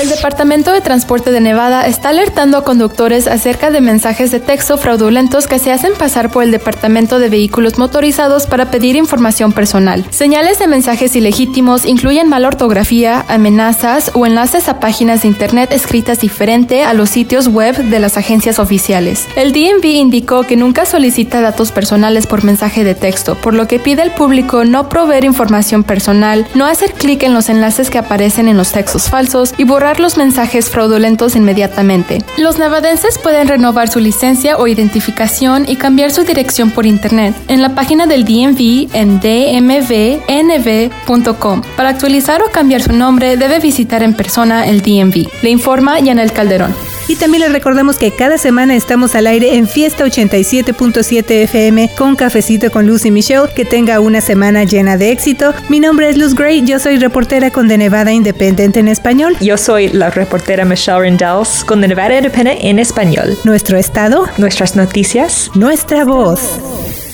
El 0.00 0.10
Departamento 0.10 0.72
de 0.72 0.82
Transporte 0.82 1.32
de 1.32 1.40
Nevada 1.40 1.86
está 1.86 2.10
alertando 2.10 2.58
a 2.58 2.64
conductores 2.64 3.26
acerca 3.26 3.70
de 3.70 3.80
mensajes 3.80 4.30
de 4.30 4.40
texto 4.40 4.76
fraudulentos 4.76 5.46
que 5.46 5.58
se 5.58 5.72
hacen 5.72 5.94
pasar 5.94 6.30
por 6.30 6.42
el 6.42 6.50
Departamento 6.50 7.18
de 7.18 7.30
Vehículos 7.30 7.78
Motorizados 7.78 8.46
para 8.46 8.70
pedir 8.70 8.94
información 8.96 9.52
personal. 9.52 10.04
Señales 10.10 10.58
de 10.58 10.66
mensajes 10.66 11.16
ilegítimos 11.16 11.86
incluyen 11.86 12.28
mala 12.28 12.48
ortografía, 12.48 13.24
amenazas 13.28 14.10
o 14.12 14.26
enlaces 14.26 14.68
a 14.68 14.80
páginas 14.80 15.22
de 15.22 15.28
Internet 15.28 15.72
escritas 15.72 16.20
diferente 16.20 16.82
a 16.82 16.92
los 16.92 17.08
sitios 17.08 17.48
web 17.48 17.74
de 17.76 17.98
las 17.98 18.18
agencias 18.18 18.58
oficiales. 18.58 19.24
El 19.34 19.52
DMV 19.52 19.86
indicó 19.86 20.42
que 20.42 20.58
nunca 20.58 20.84
solicita 20.84 21.40
datos 21.40 21.72
personales 21.72 22.26
por 22.26 22.44
mensaje 22.44 22.84
de 22.84 22.94
texto, 22.94 23.05
por 23.14 23.54
lo 23.54 23.68
que 23.68 23.78
pide 23.78 24.02
al 24.02 24.14
público 24.14 24.64
no 24.64 24.88
proveer 24.88 25.24
información 25.24 25.84
personal, 25.84 26.46
no 26.54 26.66
hacer 26.66 26.92
clic 26.92 27.22
en 27.22 27.34
los 27.34 27.48
enlaces 27.48 27.90
que 27.90 27.98
aparecen 27.98 28.48
en 28.48 28.56
los 28.56 28.72
textos 28.72 29.08
falsos 29.08 29.54
y 29.56 29.64
borrar 29.64 30.00
los 30.00 30.16
mensajes 30.16 30.70
fraudulentos 30.70 31.36
inmediatamente. 31.36 32.22
Los 32.36 32.58
nevadenses 32.58 33.18
pueden 33.18 33.48
renovar 33.48 33.88
su 33.88 34.00
licencia 34.00 34.56
o 34.56 34.66
identificación 34.66 35.64
y 35.68 35.76
cambiar 35.76 36.10
su 36.10 36.24
dirección 36.24 36.70
por 36.70 36.86
internet 36.86 37.34
en 37.48 37.62
la 37.62 37.74
página 37.74 38.06
del 38.06 38.24
DMV 38.24 38.88
en 38.92 39.20
dmvnv.com. 39.20 40.82
Para 41.76 41.90
actualizar 41.90 42.42
o 42.42 42.50
cambiar 42.50 42.82
su 42.82 42.92
nombre 42.92 43.36
debe 43.36 43.60
visitar 43.60 44.02
en 44.02 44.14
persona 44.14 44.66
el 44.66 44.82
DMV. 44.82 45.28
Le 45.42 45.50
informa 45.50 46.00
Yanel 46.00 46.32
Calderón. 46.32 46.95
Y 47.08 47.16
también 47.16 47.42
les 47.42 47.52
recordamos 47.52 47.98
que 47.98 48.10
cada 48.10 48.36
semana 48.36 48.74
estamos 48.74 49.14
al 49.14 49.28
aire 49.28 49.56
en 49.56 49.68
Fiesta 49.68 50.04
87.7 50.04 51.30
FM 51.44 51.90
con 51.96 52.16
Cafecito 52.16 52.70
con 52.70 52.86
Luz 52.86 53.04
y 53.04 53.12
Michelle. 53.12 53.48
Que 53.54 53.64
tenga 53.64 54.00
una 54.00 54.20
semana 54.20 54.64
llena 54.64 54.96
de 54.96 55.12
éxito. 55.12 55.54
Mi 55.68 55.78
nombre 55.78 56.08
es 56.08 56.16
Luz 56.16 56.34
Gray, 56.34 56.64
yo 56.64 56.80
soy 56.80 56.98
reportera 56.98 57.50
con 57.50 57.68
The 57.68 57.78
Nevada 57.78 58.12
Independent 58.12 58.76
en 58.76 58.88
español. 58.88 59.36
Yo 59.40 59.56
soy 59.56 59.88
la 59.88 60.10
reportera 60.10 60.64
Michelle 60.64 61.00
Rendells 61.00 61.64
con 61.64 61.80
The 61.80 61.88
Nevada 61.88 62.16
Independent 62.16 62.58
en 62.62 62.78
español. 62.80 63.38
Nuestro 63.44 63.78
estado, 63.78 64.26
nuestras 64.36 64.74
noticias, 64.74 65.50
nuestra 65.54 66.04
voz. 66.04 67.05